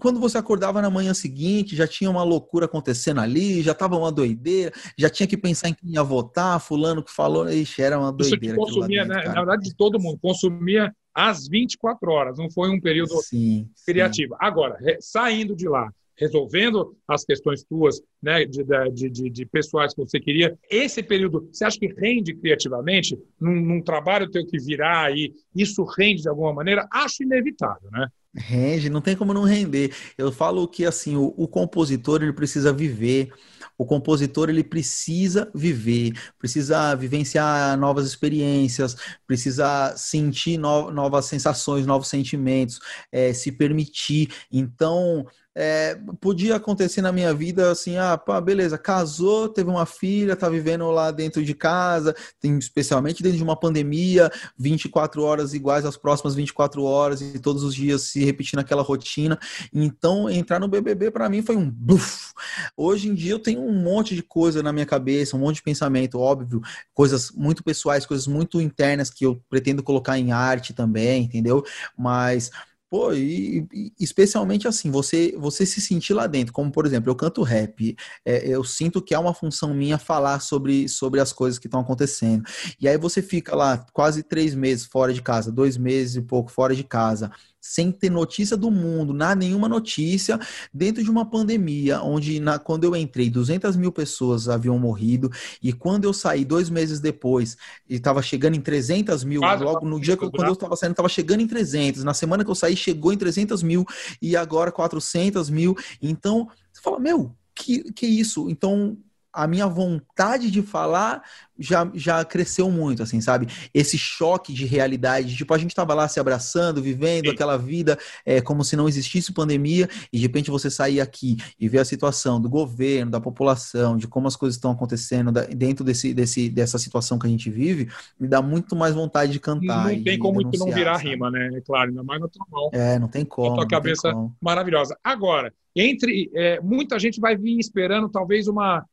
quando 0.00 0.18
você 0.18 0.36
acordava 0.38 0.82
na 0.82 0.90
manhã 0.90 1.14
seguinte, 1.14 1.76
já 1.76 1.86
tinha 1.86 2.10
uma 2.10 2.24
loucura 2.24 2.66
acontecendo 2.66 3.20
ali, 3.20 3.62
já 3.62 3.74
tava 3.74 3.96
uma 3.96 4.10
doideira, 4.10 4.72
já 4.98 5.08
tinha 5.08 5.26
que 5.26 5.36
pensar 5.36 5.68
em 5.68 5.74
quem 5.74 5.92
ia 5.92 6.02
votar, 6.02 6.60
fulano 6.60 7.02
que 7.02 7.12
falou, 7.12 7.48
ixi, 7.48 7.80
era 7.80 7.98
uma 7.98 8.12
doideira. 8.12 8.46
Isso 8.46 8.56
consumia, 8.56 9.04
dentro, 9.04 9.16
né? 9.16 9.28
Na 9.28 9.34
verdade, 9.34 9.62
de 9.62 9.74
todo 9.74 10.00
mundo, 10.00 10.18
consumia 10.20 10.94
às 11.16 11.48
24 11.48 12.10
horas, 12.12 12.36
não 12.36 12.50
foi 12.50 12.68
um 12.68 12.78
período 12.78 13.16
sim, 13.22 13.66
criativo. 13.86 14.34
Sim. 14.34 14.38
Agora, 14.38 14.76
saindo 15.00 15.56
de 15.56 15.66
lá, 15.66 15.90
resolvendo 16.14 16.94
as 17.08 17.24
questões 17.24 17.64
tuas, 17.64 18.02
né, 18.22 18.44
de, 18.44 18.62
de, 18.92 19.10
de, 19.10 19.30
de, 19.30 19.46
pessoais 19.46 19.94
que 19.94 20.00
você 20.00 20.20
queria, 20.20 20.56
esse 20.70 21.02
período, 21.02 21.48
você 21.50 21.64
acha 21.64 21.78
que 21.78 21.86
rende 21.86 22.34
criativamente 22.34 23.18
num, 23.40 23.54
num 23.54 23.80
trabalho 23.80 24.30
teu 24.30 24.46
que 24.46 24.58
virá 24.58 25.04
aí? 25.04 25.32
Isso 25.54 25.82
rende 25.84 26.22
de 26.22 26.28
alguma 26.28 26.52
maneira? 26.52 26.86
Acho 26.92 27.22
inevitável, 27.22 27.90
né? 27.90 28.08
Rende, 28.34 28.90
não 28.90 29.00
tem 29.00 29.16
como 29.16 29.32
não 29.32 29.44
render. 29.44 29.94
Eu 30.18 30.30
falo 30.30 30.68
que 30.68 30.84
assim, 30.84 31.16
o, 31.16 31.32
o 31.36 31.48
compositor 31.48 32.22
ele 32.22 32.34
precisa 32.34 32.72
viver 32.72 33.32
o 33.78 33.84
compositor 33.84 34.48
ele 34.48 34.64
precisa 34.64 35.50
viver, 35.54 36.12
precisa 36.38 36.94
vivenciar 36.94 37.76
novas 37.76 38.06
experiências, 38.06 38.96
precisa 39.26 39.94
sentir 39.96 40.58
no, 40.58 40.90
novas 40.90 41.26
sensações, 41.26 41.86
novos 41.86 42.08
sentimentos, 42.08 42.80
é, 43.12 43.32
se 43.32 43.52
permitir. 43.52 44.32
Então, 44.50 45.26
é, 45.58 45.98
podia 46.20 46.56
acontecer 46.56 47.00
na 47.00 47.10
minha 47.10 47.32
vida 47.32 47.70
assim, 47.70 47.96
ah, 47.96 48.18
pá, 48.18 48.38
beleza, 48.42 48.76
casou, 48.76 49.48
teve 49.48 49.70
uma 49.70 49.86
filha, 49.86 50.36
tá 50.36 50.50
vivendo 50.50 50.90
lá 50.90 51.10
dentro 51.10 51.42
de 51.42 51.54
casa, 51.54 52.14
tem 52.38 52.58
especialmente 52.58 53.22
dentro 53.22 53.38
de 53.38 53.42
uma 53.42 53.58
pandemia, 53.58 54.30
24 54.58 55.22
horas 55.22 55.54
iguais 55.54 55.86
às 55.86 55.96
próximas 55.96 56.34
24 56.34 56.84
horas 56.84 57.22
e 57.22 57.38
todos 57.38 57.62
os 57.62 57.74
dias 57.74 58.02
se 58.02 58.22
repetindo 58.22 58.58
aquela 58.58 58.82
rotina. 58.82 59.38
Então, 59.72 60.28
entrar 60.28 60.60
no 60.60 60.68
BBB 60.68 61.10
para 61.10 61.26
mim 61.30 61.40
foi 61.40 61.56
um 61.56 61.70
buf. 61.70 62.34
Hoje 62.76 63.08
em 63.08 63.14
dia 63.14 63.32
eu 63.32 63.38
tenho 63.38 63.62
um 63.62 63.82
monte 63.82 64.14
de 64.14 64.22
coisa 64.22 64.62
na 64.62 64.74
minha 64.74 64.84
cabeça, 64.84 65.36
um 65.36 65.40
monte 65.40 65.56
de 65.56 65.62
pensamento, 65.62 66.18
óbvio, 66.18 66.60
coisas 66.92 67.30
muito 67.30 67.64
pessoais, 67.64 68.04
coisas 68.04 68.26
muito 68.26 68.60
internas 68.60 69.08
que 69.08 69.24
eu 69.24 69.40
pretendo 69.48 69.82
colocar 69.82 70.18
em 70.18 70.32
arte 70.32 70.74
também, 70.74 71.24
entendeu? 71.24 71.64
Mas 71.96 72.50
Pô, 72.88 73.12
e, 73.12 73.66
e, 73.72 73.92
especialmente 73.98 74.68
assim, 74.68 74.92
você 74.92 75.34
você 75.36 75.66
se 75.66 75.80
sentir 75.80 76.14
lá 76.14 76.28
dentro, 76.28 76.52
como 76.52 76.70
por 76.70 76.86
exemplo, 76.86 77.10
eu 77.10 77.16
canto 77.16 77.42
rap, 77.42 77.96
é, 78.24 78.46
eu 78.48 78.62
sinto 78.62 79.02
que 79.02 79.12
é 79.12 79.18
uma 79.18 79.34
função 79.34 79.74
minha 79.74 79.98
falar 79.98 80.38
sobre, 80.38 80.88
sobre 80.88 81.20
as 81.20 81.32
coisas 81.32 81.58
que 81.58 81.66
estão 81.66 81.80
acontecendo. 81.80 82.44
E 82.80 82.88
aí 82.88 82.96
você 82.96 83.20
fica 83.20 83.56
lá 83.56 83.84
quase 83.92 84.22
três 84.22 84.54
meses 84.54 84.86
fora 84.86 85.12
de 85.12 85.20
casa, 85.20 85.50
dois 85.50 85.76
meses 85.76 86.14
e 86.14 86.22
pouco 86.22 86.48
fora 86.52 86.76
de 86.76 86.84
casa, 86.84 87.30
sem 87.68 87.90
ter 87.90 88.10
notícia 88.10 88.56
do 88.56 88.70
mundo, 88.70 89.12
nada, 89.12 89.34
nenhuma 89.34 89.68
notícia, 89.68 90.38
dentro 90.72 91.02
de 91.02 91.10
uma 91.10 91.28
pandemia, 91.28 92.00
onde 92.00 92.38
na, 92.38 92.58
quando 92.58 92.84
eu 92.84 92.94
entrei, 92.94 93.28
200 93.28 93.76
mil 93.76 93.90
pessoas 93.90 94.48
haviam 94.48 94.78
morrido, 94.78 95.30
e 95.62 95.72
quando 95.72 96.04
eu 96.04 96.12
saí 96.12 96.44
dois 96.44 96.70
meses 96.70 97.00
depois, 97.00 97.56
e 97.88 97.96
estava 97.96 98.22
chegando 98.22 98.54
em 98.54 98.60
300 98.60 99.24
mil, 99.24 99.40
Quase 99.40 99.64
logo 99.64 99.86
no 99.86 100.00
dia 100.00 100.16
que, 100.16 100.30
quando 100.30 100.48
eu 100.48 100.54
estava 100.54 100.76
saindo, 100.76 100.92
estava 100.92 101.08
chegando 101.08 101.40
em 101.40 101.46
300, 101.46 102.04
na 102.04 102.14
semana 102.14 102.44
que 102.44 102.50
eu 102.50 102.54
saí, 102.54 102.76
chegou 102.76 103.12
em 103.12 103.18
300 103.18 103.62
mil, 103.62 103.84
e 104.22 104.36
agora 104.36 104.70
400 104.70 105.50
mil, 105.50 105.76
então, 106.00 106.48
você 106.72 106.80
fala, 106.80 107.00
meu, 107.00 107.34
que, 107.56 107.92
que 107.92 108.06
isso? 108.06 108.48
Então, 108.50 108.96
a 109.36 109.46
minha 109.46 109.66
vontade 109.66 110.50
de 110.50 110.62
falar 110.62 111.22
já, 111.58 111.90
já 111.94 112.24
cresceu 112.24 112.70
muito, 112.70 113.02
assim, 113.02 113.20
sabe? 113.20 113.46
Esse 113.72 113.98
choque 113.98 114.52
de 114.52 114.64
realidade, 114.64 115.36
tipo, 115.36 115.52
a 115.52 115.58
gente 115.58 115.74
tava 115.74 115.92
lá 115.92 116.08
se 116.08 116.18
abraçando, 116.18 116.82
vivendo 116.82 117.26
Sim. 117.26 117.32
aquela 117.32 117.58
vida 117.58 117.98
é, 118.24 118.40
como 118.40 118.64
se 118.64 118.76
não 118.76 118.88
existisse 118.88 119.32
pandemia, 119.32 119.88
e 120.10 120.16
de 120.16 120.22
repente 120.22 120.50
você 120.50 120.70
sair 120.70 121.02
aqui 121.02 121.36
e 121.60 121.68
ver 121.68 121.80
a 121.80 121.84
situação 121.84 122.40
do 122.40 122.48
governo, 122.48 123.10
da 123.10 123.20
população, 123.20 123.96
de 123.96 124.08
como 124.08 124.26
as 124.26 124.36
coisas 124.36 124.56
estão 124.56 124.70
acontecendo 124.70 125.30
dentro 125.54 125.84
desse, 125.84 126.14
desse, 126.14 126.48
dessa 126.48 126.78
situação 126.78 127.18
que 127.18 127.26
a 127.26 127.30
gente 127.30 127.50
vive, 127.50 127.90
me 128.18 128.26
dá 128.26 128.40
muito 128.40 128.74
mais 128.74 128.94
vontade 128.94 129.32
de 129.32 129.40
cantar. 129.40 129.92
Não 129.92 130.02
tem 130.02 130.18
como 130.18 130.40
isso 130.40 130.64
não 130.64 130.72
virar 130.72 130.96
sabe? 130.96 131.10
rima, 131.10 131.30
né? 131.30 131.50
É 131.54 131.60
claro, 131.60 131.90
ainda 131.90 132.02
mais 132.02 132.22
trovão. 132.30 132.70
É, 132.72 132.98
não 132.98 133.08
tem 133.08 133.24
como. 133.24 133.52
A 133.52 133.56
tua 133.56 133.68
cabeça 133.68 134.12
maravilhosa. 134.40 134.96
Agora, 135.04 135.52
entre. 135.74 136.30
É, 136.34 136.58
muita 136.60 136.98
gente 136.98 137.20
vai 137.20 137.36
vir 137.36 137.58
esperando 137.58 138.08
talvez 138.08 138.48
uma 138.48 138.84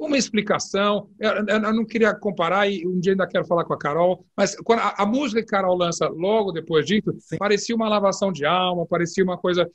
uma 0.00 0.16
explicação. 0.16 1.10
Eu, 1.18 1.46
eu, 1.46 1.60
não 1.74 1.84
queria 1.84 2.14
comparar, 2.14 2.68
e 2.68 2.86
um 2.86 2.98
dia 2.98 3.12
ainda 3.12 3.26
quero 3.26 3.44
falar 3.44 3.64
com 3.64 3.74
a 3.74 3.78
Carol, 3.78 4.24
mas 4.34 4.56
quando 4.56 4.80
a, 4.80 4.94
a 4.96 5.06
música 5.06 5.42
que 5.42 5.54
a 5.54 5.58
Carol 5.58 5.76
lança 5.76 6.08
logo 6.08 6.52
depois 6.52 6.86
disso, 6.86 7.14
Sim. 7.18 7.36
parecia 7.36 7.76
uma 7.76 7.88
lavação 7.88 8.32
de 8.32 8.46
alma, 8.46 8.86
parecia 8.86 9.22
uma 9.22 9.36
coisa 9.36 9.70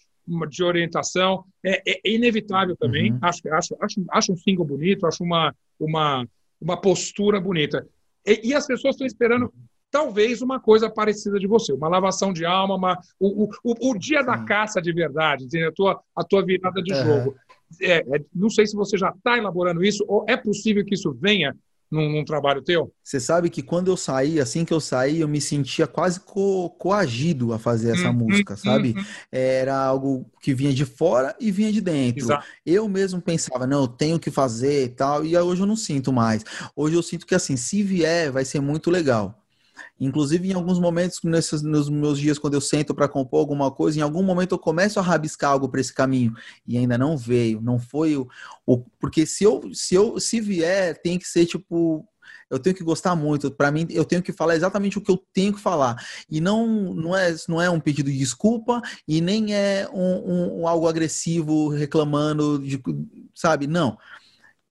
de 0.50 0.64
orientação. 0.64 1.46
É, 1.64 1.82
é 1.88 2.12
inevitável 2.12 2.76
também. 2.76 3.12
Uhum. 3.12 3.20
Acho, 3.22 3.42
acho, 3.54 3.78
acho, 3.80 4.06
acho 4.10 4.34
um 4.34 4.38
single 4.38 4.66
bonito, 4.66 5.06
acho 5.06 5.24
uma, 5.24 5.56
uma, 5.80 6.28
uma 6.60 6.82
postura 6.82 7.40
bonita. 7.40 7.88
E, 8.26 8.50
e 8.50 8.54
as 8.56 8.66
pessoas 8.66 8.96
estão 8.96 9.06
esperando 9.06 9.54
talvez 9.96 10.42
uma 10.42 10.60
coisa 10.60 10.90
parecida 10.90 11.40
de 11.40 11.48
você, 11.48 11.72
uma 11.72 11.88
lavação 11.88 12.34
de 12.34 12.46
alma, 12.46 12.76
uma, 12.76 13.00
o, 13.18 13.46
o, 13.64 13.92
o, 13.92 13.98
dia 13.98 14.22
da 14.22 14.38
caça 14.40 14.82
de 14.82 14.92
verdade, 14.92 15.48
a 15.64 15.72
tua, 15.72 16.02
a 16.14 16.22
tua 16.22 16.46
virada 16.46 16.84
de 16.84 16.94
jogo. 16.94 17.34
É, 17.82 18.00
é, 18.00 18.26
não 18.36 18.50
sei 18.50 18.68
se 18.68 18.76
você 18.76 18.98
já 18.98 19.08
está 19.10 19.38
elaborando 19.38 19.82
isso, 19.86 20.04
ou 20.06 20.26
é 20.28 20.36
possível 20.36 20.84
que 20.84 20.96
isso 20.96 21.18
venha 21.18 21.56
num, 21.90 22.12
num, 22.12 22.26
trabalho 22.26 22.62
teu? 22.62 22.94
Você 23.02 23.22
sabe 23.22 23.50
que 23.50 23.62
quando 23.62 23.88
eu 23.88 23.96
saí, 23.96 24.38
assim 24.38 24.66
que 24.66 24.74
eu 24.74 24.82
saí, 24.82 25.22
eu 25.22 25.30
me 25.30 25.40
sentia 25.40 25.88
quase 25.88 26.20
co 26.20 26.72
coagido 26.72 27.54
a 27.54 27.58
fazer 27.58 27.92
essa 27.92 28.10
hum, 28.10 28.16
música, 28.16 28.56
hum, 28.56 28.58
sabe? 28.58 28.96
Hum, 28.98 29.04
Era 29.32 29.78
algo 29.78 30.30
que 30.42 30.54
vinha 30.54 30.74
de 30.74 30.84
fora 30.84 31.34
e 31.40 31.52
vinha 31.52 31.72
de 31.72 31.80
dentro. 31.80 32.26
Exato. 32.26 32.46
Eu 32.66 32.90
mesmo 32.90 33.22
pensava, 33.22 33.66
não, 33.66 33.84
eu 33.84 33.88
tenho 33.88 34.20
que 34.20 34.30
fazer 34.30 34.84
e 34.84 34.90
tal, 34.90 35.24
e 35.24 35.38
hoje 35.38 35.62
eu 35.62 35.66
não 35.66 35.78
sinto 35.78 36.12
mais. 36.12 36.44
Hoje 36.76 36.96
eu 36.98 37.02
sinto 37.02 37.26
que 37.26 37.34
assim, 37.34 37.56
se 37.56 37.82
vier, 37.82 38.30
vai 38.30 38.44
ser 38.44 38.60
muito 38.60 38.92
legal. 38.92 39.42
Inclusive, 40.00 40.52
em 40.52 40.54
alguns 40.54 40.80
momentos, 40.80 41.20
nesses, 41.24 41.62
nos 41.62 41.90
meus 41.90 42.20
dias, 42.20 42.40
quando 42.40 42.54
eu 42.54 42.62
sento 42.62 42.94
para 42.94 43.08
compor 43.08 43.40
alguma 43.40 43.72
coisa, 43.72 44.00
em 44.00 44.02
algum 44.02 44.24
momento 44.24 44.54
eu 44.54 44.60
começo 44.60 45.00
a 45.00 45.04
rabiscar 45.04 45.52
algo 45.52 45.70
para 45.70 45.82
esse 45.82 45.94
caminho 45.94 46.34
e 46.68 46.78
ainda 46.78 46.98
não 46.98 47.18
veio, 47.18 47.62
não 47.62 47.80
foi 47.80 48.16
o, 48.16 48.28
o. 48.66 48.80
Porque 49.00 49.26
se 49.26 49.44
eu, 49.44 49.70
se 49.74 49.96
eu 49.96 50.20
se 50.20 50.40
vier, 50.40 51.00
tem 51.02 51.18
que 51.18 51.28
ser 51.28 51.46
tipo 51.46 52.08
eu 52.50 52.60
tenho 52.60 52.76
que 52.76 52.84
gostar 52.84 53.16
muito. 53.16 53.52
Para 53.52 53.72
mim, 53.72 53.88
eu 53.90 54.06
tenho 54.06 54.22
que 54.22 54.32
falar 54.32 54.56
exatamente 54.56 54.98
o 54.98 55.02
que 55.02 55.12
eu 55.12 55.18
tenho 55.34 55.54
que 55.54 55.60
falar. 55.60 55.96
E 56.30 56.40
não, 56.40 56.94
não, 56.94 57.18
é, 57.18 57.36
não 57.48 57.62
é 57.62 57.70
um 57.70 57.80
pedido 57.80 58.12
de 58.12 58.18
desculpa 58.18 58.82
e 59.08 59.20
nem 59.20 59.54
é 59.54 59.88
um, 59.92 60.62
um, 60.62 60.68
algo 60.68 60.88
agressivo 60.88 61.70
reclamando, 61.70 62.60
de, 62.60 62.82
sabe? 63.34 63.68
Não 63.68 63.98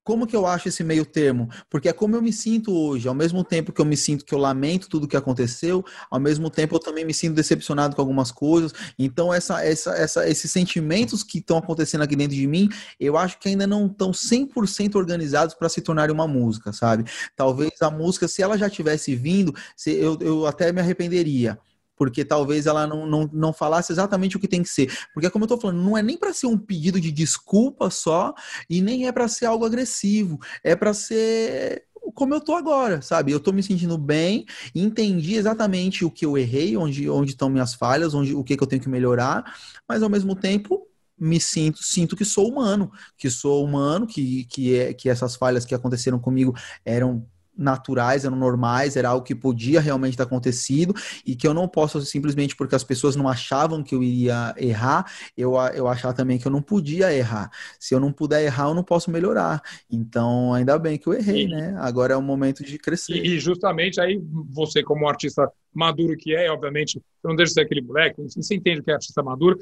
como 0.04 0.26
que 0.26 0.36
eu 0.36 0.46
acho 0.46 0.68
esse 0.68 0.84
meio 0.84 1.06
termo? 1.06 1.48
Porque 1.70 1.88
é 1.88 1.92
como 1.92 2.14
eu 2.14 2.22
me 2.22 2.32
sinto 2.32 2.72
hoje, 2.72 3.08
ao 3.08 3.14
mesmo 3.14 3.42
tempo 3.42 3.72
que 3.72 3.80
eu 3.80 3.86
me 3.86 3.96
sinto 3.96 4.24
que 4.24 4.34
eu 4.34 4.38
lamento 4.38 4.88
tudo 4.88 5.08
que 5.08 5.16
aconteceu, 5.16 5.82
ao 6.10 6.20
mesmo 6.20 6.50
tempo 6.50 6.76
eu 6.76 6.78
também 6.78 7.04
me 7.04 7.14
sinto 7.14 7.34
decepcionado 7.34 7.96
com 7.96 8.02
algumas 8.02 8.30
coisas. 8.30 8.72
Então, 8.98 9.32
essa, 9.32 9.64
essa, 9.64 9.92
essa, 9.92 10.28
esses 10.28 10.50
sentimentos 10.50 11.22
que 11.22 11.38
estão 11.38 11.56
acontecendo 11.56 12.02
aqui 12.02 12.14
dentro 12.14 12.36
de 12.36 12.46
mim, 12.46 12.68
eu 13.00 13.16
acho 13.16 13.38
que 13.38 13.48
ainda 13.48 13.66
não 13.66 13.86
estão 13.86 14.10
100% 14.10 14.94
organizados 14.96 15.54
para 15.54 15.68
se 15.68 15.80
tornarem 15.80 16.14
uma 16.14 16.28
música, 16.28 16.72
sabe? 16.72 17.04
Talvez 17.34 17.80
a 17.80 17.90
música, 17.90 18.28
se 18.28 18.42
ela 18.42 18.58
já 18.58 18.68
tivesse 18.68 19.16
vindo, 19.16 19.54
eu, 19.86 20.18
eu 20.20 20.46
até 20.46 20.70
me 20.70 20.80
arrependeria 20.80 21.58
porque 21.96 22.24
talvez 22.24 22.66
ela 22.66 22.86
não, 22.86 23.06
não, 23.06 23.30
não 23.32 23.52
falasse 23.52 23.92
exatamente 23.92 24.36
o 24.36 24.40
que 24.40 24.48
tem 24.48 24.62
que 24.62 24.68
ser. 24.68 24.92
Porque, 25.12 25.30
como 25.30 25.44
eu 25.44 25.46
estou 25.46 25.60
falando, 25.60 25.82
não 25.82 25.96
é 25.96 26.02
nem 26.02 26.16
para 26.16 26.32
ser 26.32 26.46
um 26.46 26.58
pedido 26.58 27.00
de 27.00 27.12
desculpa 27.12 27.90
só, 27.90 28.34
e 28.68 28.80
nem 28.80 29.06
é 29.06 29.12
para 29.12 29.28
ser 29.28 29.46
algo 29.46 29.64
agressivo, 29.64 30.38
é 30.62 30.74
para 30.74 30.92
ser 30.92 31.84
como 32.14 32.34
eu 32.34 32.40
tô 32.40 32.54
agora, 32.54 33.00
sabe? 33.00 33.32
Eu 33.32 33.40
tô 33.40 33.52
me 33.52 33.62
sentindo 33.62 33.96
bem, 33.96 34.44
entendi 34.74 35.36
exatamente 35.36 36.04
o 36.04 36.10
que 36.10 36.26
eu 36.26 36.36
errei, 36.36 36.76
onde, 36.76 37.08
onde 37.08 37.30
estão 37.30 37.48
minhas 37.48 37.74
falhas, 37.74 38.14
onde, 38.14 38.34
o 38.34 38.44
que, 38.44 38.56
que 38.56 38.62
eu 38.62 38.66
tenho 38.66 38.82
que 38.82 38.88
melhorar, 38.88 39.56
mas 39.88 40.02
ao 40.02 40.10
mesmo 40.10 40.34
tempo 40.34 40.86
me 41.18 41.40
sinto, 41.40 41.82
sinto 41.82 42.16
que 42.16 42.24
sou 42.24 42.48
humano, 42.48 42.90
que 43.16 43.30
sou 43.30 43.64
humano, 43.64 44.06
que, 44.06 44.44
que, 44.46 44.76
é, 44.76 44.92
que 44.92 45.08
essas 45.08 45.36
falhas 45.36 45.64
que 45.64 45.74
aconteceram 45.74 46.18
comigo 46.18 46.54
eram 46.84 47.26
naturais, 47.56 48.24
eram 48.24 48.36
normais, 48.36 48.96
era 48.96 49.08
algo 49.08 49.24
que 49.24 49.34
podia 49.34 49.80
realmente 49.80 50.16
ter 50.16 50.22
acontecido 50.22 50.94
e 51.26 51.34
que 51.34 51.46
eu 51.46 51.54
não 51.54 51.68
posso 51.68 52.00
simplesmente 52.02 52.56
porque 52.56 52.74
as 52.74 52.84
pessoas 52.84 53.16
não 53.16 53.28
achavam 53.28 53.82
que 53.82 53.94
eu 53.94 54.02
iria 54.02 54.54
errar, 54.56 55.10
eu, 55.36 55.54
eu 55.74 55.88
achar 55.88 56.12
também 56.12 56.38
que 56.38 56.46
eu 56.46 56.52
não 56.52 56.62
podia 56.62 57.12
errar. 57.12 57.50
Se 57.78 57.94
eu 57.94 58.00
não 58.00 58.12
puder 58.12 58.44
errar, 58.44 58.68
eu 58.68 58.74
não 58.74 58.84
posso 58.84 59.10
melhorar. 59.10 59.62
Então, 59.90 60.52
ainda 60.52 60.78
bem 60.78 60.98
que 60.98 61.06
eu 61.06 61.14
errei, 61.14 61.44
e, 61.44 61.48
né? 61.48 61.74
Agora 61.78 62.14
é 62.14 62.16
o 62.16 62.22
momento 62.22 62.64
de 62.64 62.78
crescer. 62.78 63.14
E, 63.14 63.34
e, 63.34 63.40
justamente 63.40 64.00
aí, 64.00 64.20
você 64.50 64.82
como 64.82 65.08
artista 65.08 65.50
maduro 65.72 66.16
que 66.16 66.34
é, 66.34 66.50
obviamente, 66.50 67.00
você 67.20 67.28
não 67.28 67.36
deixa 67.36 67.50
de 67.50 67.54
ser 67.54 67.60
aquele 67.62 67.82
moleque, 67.82 68.22
você 68.22 68.54
entende 68.54 68.82
que 68.82 68.90
é 68.90 68.94
artista 68.94 69.22
maduro. 69.22 69.58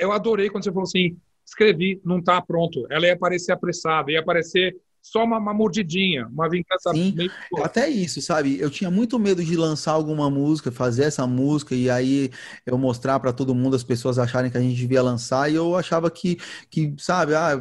Eu 0.00 0.12
adorei 0.12 0.50
quando 0.50 0.64
você 0.64 0.70
falou 0.70 0.84
assim, 0.84 1.16
escrevi, 1.46 2.00
não 2.04 2.18
está 2.18 2.40
pronto. 2.40 2.86
Ela 2.90 3.06
ia 3.06 3.14
aparecer 3.14 3.52
apressada, 3.52 4.10
ia 4.10 4.20
aparecer 4.20 4.76
só 5.02 5.24
uma, 5.24 5.36
uma 5.36 5.52
mordidinha, 5.52 6.28
uma 6.28 6.48
vingança. 6.48 6.92
Sim, 6.92 7.12
meio... 7.16 7.30
até 7.62 7.88
isso, 7.88 8.22
sabe? 8.22 8.58
Eu 8.60 8.70
tinha 8.70 8.90
muito 8.90 9.18
medo 9.18 9.44
de 9.44 9.56
lançar 9.56 9.92
alguma 9.92 10.30
música, 10.30 10.70
fazer 10.70 11.04
essa 11.04 11.26
música 11.26 11.74
e 11.74 11.90
aí 11.90 12.30
eu 12.64 12.78
mostrar 12.78 13.18
para 13.18 13.32
todo 13.32 13.54
mundo, 13.54 13.74
as 13.74 13.82
pessoas 13.82 14.18
acharem 14.18 14.50
que 14.50 14.56
a 14.56 14.60
gente 14.60 14.76
devia 14.76 15.02
lançar 15.02 15.50
e 15.50 15.56
eu 15.56 15.76
achava 15.76 16.08
que, 16.08 16.38
que 16.70 16.94
sabe, 16.98 17.34
ah, 17.34 17.60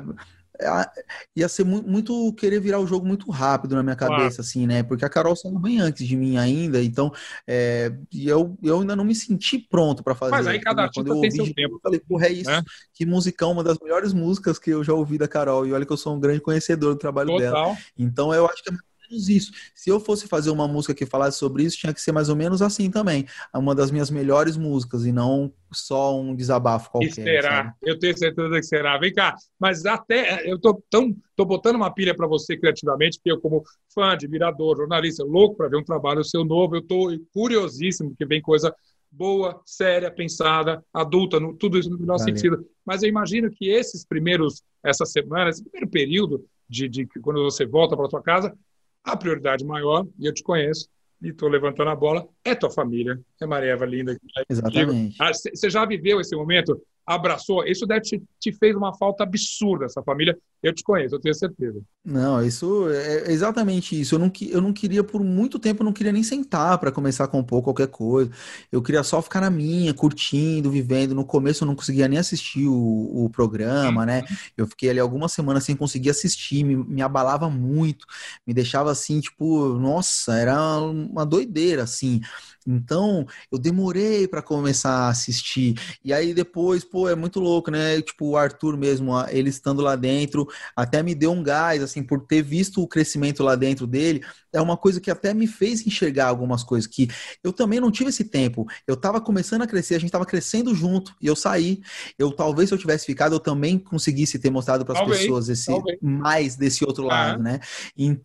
ia 1.36 1.48
ser 1.50 1.64
muito 1.64 2.34
querer 2.34 2.60
virar 2.60 2.80
o 2.80 2.88
jogo 2.88 3.06
muito 3.06 3.30
rápido 3.32 3.76
na 3.76 3.84
minha 3.84 3.96
cabeça, 3.96 4.18
claro. 4.18 4.42
assim, 4.42 4.68
né? 4.68 4.84
Porque 4.84 5.06
a 5.06 5.10
Carol 5.10 5.36
saiu 5.36 5.60
bem 5.60 5.80
antes 5.80 6.08
de 6.08 6.16
mim 6.16 6.38
ainda, 6.38 6.82
então 6.82 7.12
é, 7.48 7.92
eu, 8.14 8.58
eu 8.62 8.80
ainda 8.82 8.96
não 8.96 9.04
me 9.04 9.16
senti 9.16 9.58
pronto 9.58 10.04
para 10.04 10.16
fazer. 10.16 10.32
Mas 10.32 10.48
aí 10.48 10.60
cada 10.60 10.90
Quando 10.90 11.08
eu 11.08 11.16
ouvi, 11.16 11.32
seu 11.32 11.54
tempo. 11.54 11.76
Eu 11.76 11.80
falei, 11.80 12.00
porra, 12.00 12.28
é 12.28 12.32
isso. 12.32 12.50
É? 12.50 12.62
Que 12.94 13.06
musicão, 13.06 13.52
uma 13.52 13.64
das 13.64 13.78
melhores 13.80 14.14
músicas 14.14 14.60
que 14.60 14.70
eu 14.70 14.84
já 14.84 14.94
ouvi 14.94 15.18
da 15.18 15.28
Carol. 15.28 15.66
E 15.66 15.74
olha 15.74 15.86
que 15.86 15.92
eu 15.92 15.98
sou 15.98 16.16
um 16.16 16.20
grande 16.20 16.42
conhecedor 16.42 16.94
do 16.94 17.00
trabalho 17.00 17.30
Total. 17.30 17.40
dela. 17.40 17.78
Então 17.98 18.34
eu 18.34 18.46
acho 18.46 18.64
que 18.64 18.70
é 18.70 18.74
menos 19.12 19.30
isso. 19.30 19.52
Se 19.76 19.90
eu 19.90 20.00
fosse 20.00 20.28
fazer 20.28 20.50
uma 20.50 20.68
música 20.68 20.94
que 20.94 21.06
falasse 21.06 21.38
sobre 21.38 21.64
isso, 21.64 21.78
tinha 21.78 21.94
que 21.94 22.02
ser 22.02 22.12
mais 22.12 22.30
ou 22.30 22.36
menos 22.36 22.62
assim 22.62 22.90
também. 22.90 23.26
Uma 23.54 23.76
das 23.76 23.92
minhas 23.92 24.10
melhores 24.10 24.58
músicas 24.58 25.06
e 25.06 25.12
não 25.12 25.54
só 25.72 26.20
um 26.20 26.34
desabafo 26.36 26.90
qualquer. 26.90 27.10
E 27.10 27.14
será? 27.14 27.52
Sabe? 27.52 27.74
Eu 27.82 28.00
tenho 28.00 28.18
certeza 28.18 28.56
que 28.56 28.64
será. 28.64 28.98
Vem 28.98 29.14
cá, 29.14 29.36
mas 29.60 29.86
até 29.86 30.50
eu 30.50 30.58
tô 30.60 30.82
tão 30.90 31.16
tô 31.36 31.46
botando 31.46 31.76
uma 31.76 31.94
pilha 31.94 32.16
para 32.16 32.28
você 32.28 32.56
criativamente, 32.58 33.18
porque 33.18 33.32
eu 33.32 33.40
como 33.40 33.64
fã, 33.94 34.12
admirador, 34.12 34.78
jornalista, 34.78 35.24
louco 35.24 35.58
para 35.58 35.70
ver 35.70 35.78
um 35.78 35.84
trabalho 35.84 36.24
seu 36.24 36.46
novo, 36.46 36.76
eu 36.76 36.82
tô 36.82 37.08
curiosíssimo 37.34 38.16
que 38.16 38.26
vem 38.26 38.42
coisa 38.42 38.74
boa, 39.12 39.62
séria, 39.66 40.10
pensada, 40.10 40.84
adulta, 40.94 41.40
no, 41.40 41.54
tudo 41.54 41.78
isso 41.78 41.90
no 41.90 41.98
Valeu. 41.98 42.20
sentido. 42.20 42.66
Mas 42.86 43.04
eu 43.04 43.10
imagino 43.10 43.52
que 43.52 43.70
esses 43.70 44.06
primeiros, 44.06 44.64
essas 44.84 45.12
semanas, 45.12 45.56
esse 45.56 45.64
primeiro 45.64 45.90
período 45.90 46.46
de, 46.70 46.88
de 46.88 47.06
quando 47.22 47.44
você 47.44 47.66
volta 47.66 47.98
para 47.98 48.10
sua 48.10 48.22
casa, 48.22 48.58
a 49.04 49.18
prioridade 49.18 49.66
maior, 49.66 50.08
e 50.18 50.26
eu 50.26 50.34
te 50.34 50.44
conheço, 50.44 50.88
e 51.22 51.30
estou 51.30 51.50
levantando 51.50 51.90
a 51.90 51.96
bola, 51.96 52.28
é 52.44 52.56
tua 52.56 52.72
família, 52.72 53.20
é 53.44 53.48
Maria 53.48 53.72
Eva 53.72 53.86
linda. 53.86 54.18
Exatamente. 54.50 55.18
Você 55.18 55.68
ah, 55.68 55.70
já 55.70 55.86
viveu 55.86 56.20
esse 56.20 56.36
momento? 56.36 56.82
Abraçou? 57.06 57.66
Isso 57.66 57.86
deve 57.86 58.02
te, 58.02 58.24
te 58.40 58.52
fez 58.52 58.76
uma 58.76 58.96
falta 58.96 59.24
absurda, 59.24 59.86
essa 59.86 60.04
família. 60.04 60.38
Eu 60.62 60.72
te 60.74 60.84
conheço, 60.84 61.16
eu 61.16 61.20
tenho 61.20 61.34
certeza. 61.34 61.82
Não, 62.06 62.44
isso 62.44 62.88
é 62.90 63.32
exatamente 63.32 64.00
isso. 64.00 64.14
Eu 64.14 64.20
não, 64.20 64.32
eu 64.50 64.62
não 64.62 64.72
queria, 64.72 65.04
por 65.04 65.24
muito 65.24 65.58
tempo, 65.58 65.82
eu 65.82 65.86
não 65.86 65.94
queria 65.94 66.12
nem 66.12 66.22
sentar 66.22 66.78
para 66.78 66.92
começar 66.92 67.24
a 67.24 67.28
compor 67.28 67.64
qualquer 67.64 67.88
coisa. 67.88 68.30
Eu 68.72 68.82
queria 68.82 69.02
só 69.02 69.20
ficar 69.24 69.42
na 69.42 69.50
minha, 69.50 69.92
curtindo, 69.94 70.70
vivendo. 70.70 71.16
No 71.16 71.26
começo 71.26 71.64
eu 71.64 71.68
não 71.68 71.76
conseguia 71.76 72.08
nem 72.08 72.20
assistir 72.20 72.68
o, 72.68 73.26
o 73.26 73.30
programa, 73.32 74.06
né? 74.06 74.20
Uhum. 74.22 74.36
Eu 74.58 74.68
fiquei 74.68 74.92
ali 74.92 75.00
algumas 75.00 75.32
semanas 75.32 75.64
sem 75.64 75.76
conseguir 75.76 76.12
assistir, 76.12 76.64
me, 76.64 76.76
me 76.76 77.02
abalava 77.02 77.50
muito, 77.50 78.06
me 78.46 78.54
deixava 78.54 78.92
assim, 78.92 79.20
tipo, 79.20 79.74
nossa, 79.80 80.36
era 80.36 80.80
uma 80.80 81.26
doideira, 81.26 81.84
assim. 81.84 82.22
Então, 82.66 83.26
eu 83.52 83.58
demorei 83.58 84.28
para 84.28 84.42
começar 84.42 84.92
a 84.92 85.10
assistir. 85.10 85.76
E 86.04 86.14
aí 86.14 86.34
depois, 86.34 86.84
pô, 86.84 87.10
é 87.10 87.16
muito 87.16 87.40
louco, 87.40 87.72
né? 87.72 88.02
Tipo, 88.02 88.30
o 88.30 88.38
Arthur 88.38 88.78
mesmo, 88.78 89.14
ele 89.30 89.50
estando 89.50 89.82
lá 89.82 89.96
dentro, 89.96 90.48
até 90.76 91.02
me 91.02 91.16
deu 91.16 91.32
um 91.32 91.42
gás, 91.42 91.82
assim, 91.82 92.04
por 92.04 92.26
ter 92.26 92.42
visto 92.44 92.82
o 92.82 92.88
crescimento 92.88 93.42
lá 93.44 93.56
dentro 93.56 93.88
dele. 93.88 94.24
É 94.54 94.62
uma 94.62 94.78
coisa 94.78 95.00
que 95.00 95.10
até 95.10 95.34
me 95.34 95.48
fez 95.48 95.86
enxergar 95.88 96.28
algumas 96.28 96.64
coisas 96.64 96.86
que 96.86 97.08
eu 97.44 97.52
também 97.52 97.80
não 97.80 97.92
tive 97.92 98.10
esse 98.10 98.26
tempo. 98.26 98.68
Eu 98.86 98.94
estava 98.94 99.20
começando 99.20 99.64
a 99.64 99.68
crescer, 99.68 99.96
a 99.96 100.00
gente 100.00 100.10
estava 100.10 100.26
crescendo 100.26 100.76
junto 100.76 101.16
e 101.22 101.28
eu 101.28 101.36
saí. 101.36 101.82
Eu 102.18 102.32
talvez 102.32 102.70
se 102.70 102.76
eu 102.76 102.80
tivesse 102.80 103.06
ficado, 103.06 103.34
eu 103.34 103.40
também 103.40 103.80
conseguisse 103.80 104.38
ter 104.38 104.50
mostrado 104.52 104.86
para 104.86 105.02
as 105.02 105.08
pessoas 105.08 105.50
esse 105.50 105.72
mais 106.02 106.56
desse 106.56 106.86
outro 106.86 107.06
lado, 107.06 107.42
né? 107.42 107.60
E, 107.98 108.20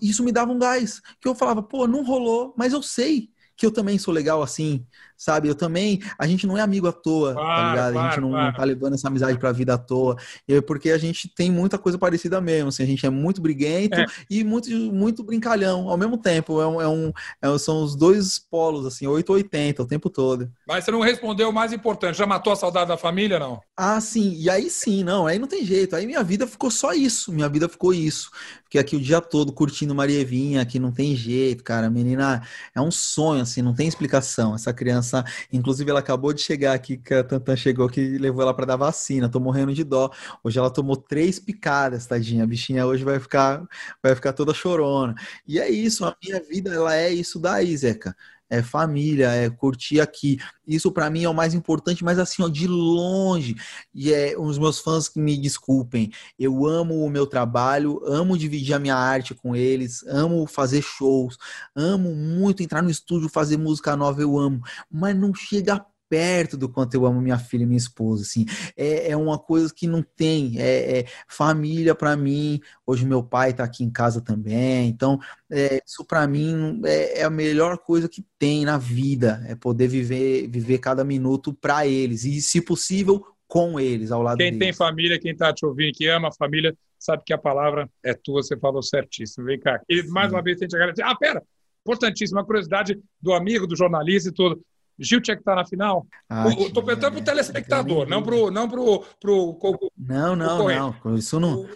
isso 0.00 0.22
me 0.22 0.30
dava 0.30 0.52
um 0.52 0.58
gás, 0.60 1.02
que 1.20 1.26
eu 1.26 1.34
falava, 1.34 1.60
pô, 1.60 1.88
não 1.88 2.04
rolou, 2.04 2.54
mas 2.56 2.72
eu 2.72 2.80
sei 2.80 3.31
que 3.62 3.66
eu 3.66 3.72
também 3.72 3.96
sou 3.98 4.12
legal 4.12 4.42
assim, 4.42 4.84
sabe? 5.22 5.46
Eu 5.46 5.54
também, 5.54 6.00
a 6.18 6.26
gente 6.26 6.48
não 6.48 6.58
é 6.58 6.60
amigo 6.60 6.88
à 6.88 6.92
toa, 6.92 7.28
tá 7.28 7.40
claro, 7.40 7.54
tá 7.54 7.70
ligado? 7.70 7.92
Claro, 7.92 8.06
a 8.06 8.10
gente 8.10 8.20
não, 8.20 8.30
claro. 8.30 8.46
não, 8.46 8.52
tá 8.54 8.64
levando 8.64 8.94
essa 8.94 9.06
amizade 9.06 9.38
pra 9.38 9.52
vida 9.52 9.74
à 9.74 9.78
toa. 9.78 10.16
É 10.48 10.60
porque 10.60 10.90
a 10.90 10.98
gente 10.98 11.32
tem 11.32 11.48
muita 11.48 11.78
coisa 11.78 11.96
parecida 11.96 12.40
mesmo, 12.40 12.70
assim, 12.70 12.82
a 12.82 12.86
gente 12.86 13.06
é 13.06 13.10
muito 13.10 13.40
briguento 13.40 14.00
é. 14.00 14.06
e 14.28 14.42
muito, 14.42 14.68
muito 14.92 15.22
brincalhão 15.22 15.88
ao 15.88 15.96
mesmo 15.96 16.18
tempo. 16.18 16.60
É 16.60 16.66
um, 16.66 16.80
é 16.80 16.88
um, 16.88 17.12
é, 17.40 17.58
são 17.58 17.84
os 17.84 17.94
dois 17.94 18.40
polos, 18.40 18.84
assim, 18.84 19.06
880 19.06 19.82
o 19.82 19.86
tempo 19.86 20.10
todo. 20.10 20.50
Mas 20.66 20.84
você 20.84 20.90
não 20.90 21.00
respondeu 21.00 21.50
o 21.50 21.52
mais 21.52 21.72
importante, 21.72 22.18
já 22.18 22.26
matou 22.26 22.52
a 22.52 22.56
saudade 22.56 22.88
da 22.88 22.96
família, 22.96 23.38
não? 23.38 23.60
Ah, 23.76 24.00
sim, 24.00 24.34
e 24.36 24.50
aí 24.50 24.68
sim, 24.68 25.04
não, 25.04 25.26
aí 25.26 25.38
não 25.38 25.46
tem 25.46 25.64
jeito. 25.64 25.94
Aí 25.94 26.04
minha 26.04 26.24
vida 26.24 26.48
ficou 26.48 26.70
só 26.70 26.92
isso, 26.92 27.32
minha 27.32 27.48
vida 27.48 27.68
ficou 27.68 27.94
isso. 27.94 28.30
Fiquei 28.72 28.80
aqui 28.80 28.96
o 28.96 29.00
dia 29.00 29.20
todo 29.20 29.52
curtindo 29.52 29.94
Marievinha, 29.94 30.64
que 30.64 30.78
não 30.78 30.90
tem 30.90 31.14
jeito, 31.14 31.62
cara. 31.62 31.88
A 31.88 31.90
menina 31.90 32.42
é 32.74 32.80
um 32.80 32.90
sonho, 32.90 33.42
assim, 33.42 33.60
não 33.60 33.74
tem 33.74 33.86
explicação. 33.86 34.54
Essa 34.54 34.72
criança, 34.72 35.11
inclusive, 35.52 35.90
ela 35.90 36.00
acabou 36.00 36.32
de 36.32 36.40
chegar 36.40 36.74
aqui, 36.74 36.96
que 36.96 37.14
a 37.14 37.24
Tantan 37.24 37.56
chegou 37.56 37.88
que 37.88 38.18
levou 38.18 38.42
ela 38.42 38.54
para 38.54 38.66
dar 38.66 38.76
vacina. 38.76 39.28
Tô 39.28 39.40
morrendo 39.40 39.74
de 39.74 39.84
dó. 39.84 40.10
Hoje 40.42 40.58
ela 40.58 40.70
tomou 40.70 40.96
três 40.96 41.38
picadas, 41.38 42.06
tadinha. 42.06 42.44
A 42.44 42.46
bichinha 42.46 42.86
hoje 42.86 43.04
vai 43.04 43.18
ficar, 43.20 43.66
vai 44.02 44.14
ficar 44.14 44.32
toda 44.32 44.54
chorona. 44.54 45.14
E 45.46 45.58
é 45.58 45.68
isso, 45.70 46.04
a 46.04 46.16
minha 46.22 46.40
vida, 46.42 46.72
ela 46.74 46.94
é 46.96 47.10
isso 47.10 47.38
daí, 47.40 47.76
Zeca 47.76 48.16
é 48.52 48.62
família, 48.62 49.30
é 49.30 49.48
curtir 49.48 49.98
aqui. 49.98 50.38
Isso 50.66 50.92
para 50.92 51.08
mim 51.08 51.24
é 51.24 51.28
o 51.28 51.32
mais 51.32 51.54
importante, 51.54 52.04
mas 52.04 52.18
assim, 52.18 52.42
ó, 52.42 52.48
de 52.48 52.66
longe. 52.66 53.56
E 53.94 54.12
é 54.12 54.34
os 54.38 54.58
meus 54.58 54.78
fãs 54.78 55.08
que 55.08 55.18
me 55.18 55.38
desculpem. 55.38 56.10
Eu 56.38 56.66
amo 56.66 57.02
o 57.02 57.08
meu 57.08 57.26
trabalho, 57.26 58.02
amo 58.04 58.36
dividir 58.36 58.74
a 58.74 58.78
minha 58.78 58.94
arte 58.94 59.34
com 59.34 59.56
eles, 59.56 60.04
amo 60.06 60.46
fazer 60.46 60.82
shows, 60.82 61.38
amo 61.74 62.14
muito 62.14 62.62
entrar 62.62 62.82
no 62.82 62.90
estúdio, 62.90 63.30
fazer 63.30 63.56
música 63.56 63.96
nova, 63.96 64.20
eu 64.20 64.38
amo, 64.38 64.60
mas 64.90 65.16
não 65.16 65.34
chega 65.34 65.82
perto 66.12 66.58
do 66.58 66.68
quanto 66.68 66.92
eu 66.92 67.06
amo 67.06 67.22
minha 67.22 67.38
filha 67.38 67.62
e 67.62 67.66
minha 67.66 67.78
esposa, 67.78 68.22
assim, 68.22 68.44
é, 68.76 69.12
é 69.12 69.16
uma 69.16 69.38
coisa 69.38 69.72
que 69.74 69.86
não 69.86 70.02
tem, 70.02 70.60
é, 70.60 70.98
é 70.98 71.06
família 71.26 71.94
para 71.94 72.14
mim, 72.14 72.60
hoje 72.86 73.06
meu 73.06 73.22
pai 73.22 73.54
tá 73.54 73.64
aqui 73.64 73.82
em 73.82 73.90
casa 73.90 74.20
também, 74.20 74.90
então 74.90 75.18
é, 75.50 75.82
isso 75.86 76.04
para 76.04 76.26
mim 76.26 76.82
é, 76.84 77.20
é, 77.20 77.24
a 77.24 77.30
melhor 77.30 77.78
coisa 77.78 78.10
que 78.10 78.22
tem 78.38 78.62
na 78.66 78.76
vida, 78.76 79.42
é 79.48 79.54
poder 79.54 79.88
viver, 79.88 80.48
viver 80.48 80.76
cada 80.80 81.02
minuto 81.02 81.54
para 81.54 81.86
eles, 81.86 82.26
e 82.26 82.42
se 82.42 82.60
possível, 82.60 83.24
com 83.48 83.80
eles, 83.80 84.12
ao 84.12 84.22
lado 84.22 84.36
quem 84.36 84.48
deles. 84.48 84.58
Quem 84.58 84.68
tem 84.68 84.72
família, 84.74 85.18
quem 85.18 85.34
tá 85.34 85.50
te 85.50 85.64
ouvindo, 85.64 85.94
que 85.94 86.08
ama 86.08 86.28
a 86.28 86.32
família, 86.32 86.76
sabe 86.98 87.22
que 87.24 87.32
a 87.32 87.38
palavra 87.38 87.88
é 88.04 88.12
tua, 88.12 88.42
você 88.42 88.54
falou 88.54 88.82
certíssimo, 88.82 89.46
vem 89.46 89.58
cá, 89.58 89.80
e 89.88 90.02
mais 90.08 90.28
Sim. 90.28 90.36
uma 90.36 90.42
vez 90.42 90.58
a 90.60 90.64
gente 90.66 90.76
agradecer, 90.76 91.04
ah, 91.04 91.16
pera, 91.16 91.42
importantíssima 91.80 92.44
curiosidade 92.44 93.00
do 93.18 93.32
amigo, 93.32 93.66
do 93.66 93.74
jornalista 93.74 94.28
e 94.28 94.32
tudo. 94.32 94.62
Gil 95.02 95.20
tinha 95.20 95.36
que 95.36 95.42
estar 95.42 95.54
na 95.56 95.64
final? 95.64 96.06
Estou 96.48 96.82
perguntando 96.82 97.12
para 97.12 97.20
o 97.20 97.24
telespectador, 97.24 98.08
não 98.08 98.22
para 98.22 98.34
o. 98.34 98.50
Não, 98.50 98.68
pro, 98.68 99.04
pro, 99.20 99.54
pro, 99.54 99.92
não, 99.96 100.36
não, 100.36 100.68
não. 100.68 101.16
Isso 101.16 101.38
não. 101.38 101.66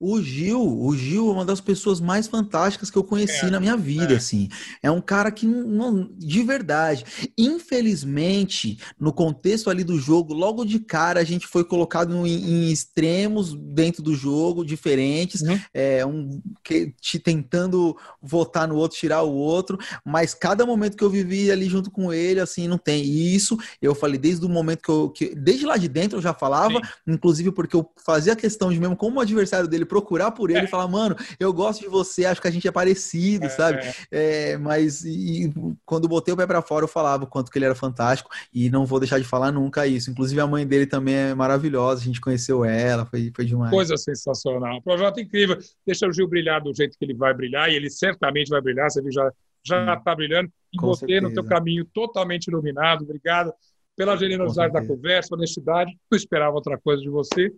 O 0.00 0.22
Gil, 0.22 0.60
o 0.62 0.96
Gil 0.96 1.28
é 1.28 1.32
uma 1.32 1.44
das 1.44 1.60
pessoas 1.60 2.00
mais 2.00 2.28
fantásticas 2.28 2.88
que 2.88 2.96
eu 2.96 3.02
conheci 3.02 3.46
é, 3.46 3.50
na 3.50 3.58
minha 3.58 3.76
vida, 3.76 4.14
é. 4.14 4.16
assim. 4.16 4.48
É 4.80 4.88
um 4.88 5.00
cara 5.00 5.32
que 5.32 5.44
não, 5.44 6.08
de 6.16 6.42
verdade. 6.44 7.04
Infelizmente, 7.36 8.78
no 8.98 9.12
contexto 9.12 9.68
ali 9.68 9.82
do 9.82 9.98
jogo, 9.98 10.32
logo 10.32 10.64
de 10.64 10.78
cara 10.78 11.18
a 11.18 11.24
gente 11.24 11.48
foi 11.48 11.64
colocado 11.64 12.14
em, 12.24 12.28
em 12.28 12.70
extremos 12.70 13.54
dentro 13.54 14.00
do 14.00 14.14
jogo, 14.14 14.64
diferentes, 14.64 15.40
uhum. 15.40 15.58
é, 15.74 16.06
um 16.06 16.40
que 16.62 16.94
te 17.00 17.18
tentando 17.18 17.96
votar 18.22 18.68
no 18.68 18.76
outro, 18.76 18.98
tirar 18.98 19.22
o 19.22 19.32
outro, 19.32 19.78
mas 20.04 20.32
cada 20.32 20.64
momento 20.64 20.96
que 20.96 21.02
eu 21.02 21.10
vivi 21.10 21.50
ali 21.50 21.68
junto 21.68 21.90
com 21.90 22.12
ele, 22.12 22.38
assim, 22.38 22.68
não 22.68 22.78
tem. 22.78 23.02
E 23.02 23.34
isso, 23.34 23.58
eu 23.82 23.96
falei 23.96 24.18
desde 24.18 24.46
o 24.46 24.48
momento 24.48 24.82
que 24.82 24.90
eu 24.90 25.10
que, 25.10 25.34
desde 25.34 25.66
lá 25.66 25.76
de 25.76 25.88
dentro 25.88 26.18
eu 26.18 26.22
já 26.22 26.32
falava, 26.32 26.74
Sim. 26.74 26.80
inclusive 27.08 27.50
porque 27.50 27.74
eu 27.74 27.90
fazia 28.04 28.36
questão 28.36 28.72
de 28.72 28.78
mesmo 28.78 28.96
como 28.96 29.20
adversário 29.20 29.66
dele 29.68 29.87
procurar 29.88 30.30
por 30.30 30.50
ele 30.50 30.60
é. 30.60 30.64
e 30.64 30.68
falar, 30.68 30.86
mano, 30.86 31.16
eu 31.40 31.52
gosto 31.52 31.80
de 31.80 31.88
você, 31.88 32.24
acho 32.24 32.40
que 32.40 32.48
a 32.48 32.50
gente 32.50 32.68
é 32.68 32.72
parecido, 32.72 33.46
é, 33.46 33.48
sabe? 33.48 33.78
É. 34.10 34.52
é, 34.52 34.58
mas 34.58 35.04
e, 35.04 35.52
quando 35.84 36.08
botei 36.08 36.32
o 36.32 36.36
pé 36.36 36.46
para 36.46 36.62
fora, 36.62 36.84
eu 36.84 36.88
falava 36.88 37.24
o 37.24 37.26
quanto 37.26 37.50
que 37.50 37.58
ele 37.58 37.64
era 37.64 37.74
fantástico 37.74 38.30
e 38.52 38.70
não 38.70 38.86
vou 38.86 39.00
deixar 39.00 39.18
de 39.18 39.24
falar 39.24 39.50
nunca 39.50 39.86
isso. 39.86 40.10
Inclusive, 40.10 40.40
a 40.40 40.46
mãe 40.46 40.66
dele 40.66 40.86
também 40.86 41.14
é 41.14 41.34
maravilhosa, 41.34 42.02
a 42.02 42.04
gente 42.04 42.20
conheceu 42.20 42.64
ela, 42.64 43.06
foi, 43.06 43.32
foi 43.34 43.44
demais. 43.44 43.70
Coisa 43.70 43.96
sensacional. 43.96 44.80
Projeto 44.82 45.20
incrível. 45.20 45.58
Deixa 45.86 46.06
o 46.06 46.12
Gil 46.12 46.28
brilhar 46.28 46.62
do 46.62 46.74
jeito 46.74 46.96
que 46.98 47.04
ele 47.04 47.14
vai 47.14 47.34
brilhar 47.34 47.70
e 47.70 47.74
ele 47.74 47.90
certamente 47.90 48.48
vai 48.48 48.60
brilhar, 48.60 48.90
você 48.90 49.02
viu, 49.02 49.10
já 49.10 49.30
já 49.66 49.94
está 49.94 50.14
brilhando. 50.14 50.50
E 50.72 50.80
você 50.80 51.00
certeza. 51.00 51.28
no 51.28 51.32
teu 51.32 51.44
caminho 51.44 51.84
totalmente 51.84 52.46
iluminado. 52.46 53.02
Obrigado 53.02 53.52
pela 53.96 54.16
generosidade 54.16 54.72
da 54.72 54.86
conversa, 54.86 55.34
honestidade. 55.34 55.96
Não 56.10 56.16
esperava 56.16 56.54
outra 56.54 56.78
coisa 56.78 57.02
de 57.02 57.08
você 57.08 57.52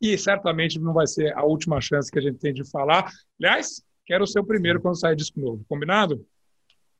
e 0.00 0.16
certamente 0.16 0.78
não 0.78 0.92
vai 0.92 1.06
ser 1.06 1.36
a 1.36 1.44
última 1.44 1.80
chance 1.80 2.10
que 2.10 2.18
a 2.18 2.22
gente 2.22 2.38
tem 2.38 2.52
de 2.52 2.68
falar. 2.70 3.10
Aliás, 3.40 3.82
quero 4.06 4.26
ser 4.26 4.40
o 4.40 4.44
primeiro 4.44 4.80
quando 4.80 4.98
sair 4.98 5.16
disco 5.16 5.40
novo. 5.40 5.64
Combinado? 5.68 6.24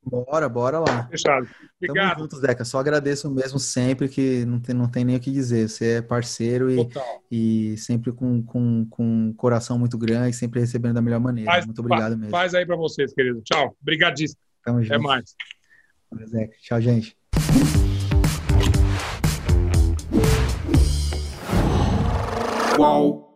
Bora, 0.02 0.48
bora 0.48 0.78
lá. 0.78 1.06
Fechado. 1.08 1.48
Obrigado. 1.76 2.11
Tamo 2.11 2.22
juntos, 2.22 2.40
Deca. 2.40 2.64
Só 2.64 2.78
agradeço 2.78 3.30
mesmo 3.30 3.58
sempre 3.58 4.08
que 4.08 4.44
não 4.46 4.61
tem, 4.61 4.74
não 4.74 4.88
tem 4.88 5.04
nem 5.04 5.16
o 5.16 5.20
que 5.20 5.30
dizer. 5.30 5.68
Você 5.68 5.96
é 5.96 6.02
parceiro 6.02 6.70
e, 6.70 6.88
e 7.30 7.76
sempre 7.76 8.12
com, 8.12 8.42
com, 8.42 8.87
com 8.88 9.04
um 9.04 9.32
coração 9.34 9.78
muito 9.78 9.98
grande, 9.98 10.34
sempre 10.34 10.61
recebendo 10.61 10.94
da 10.94 11.02
melhor 11.02 11.20
maneira. 11.20 11.50
Faz, 11.50 11.66
muito 11.66 11.80
obrigado 11.80 12.16
mesmo. 12.16 12.30
Faz 12.30 12.54
aí 12.54 12.64
para 12.64 12.76
vocês, 12.76 13.12
querido. 13.12 13.42
Tchau. 13.42 13.76
Obrigadíssimo. 13.82 14.40
Tamo 14.64 14.82
junto. 14.82 14.94
Até 14.94 15.02
mais. 15.02 15.34
Tchau, 16.62 16.80
gente. 16.80 17.17
Qual? 22.78 23.27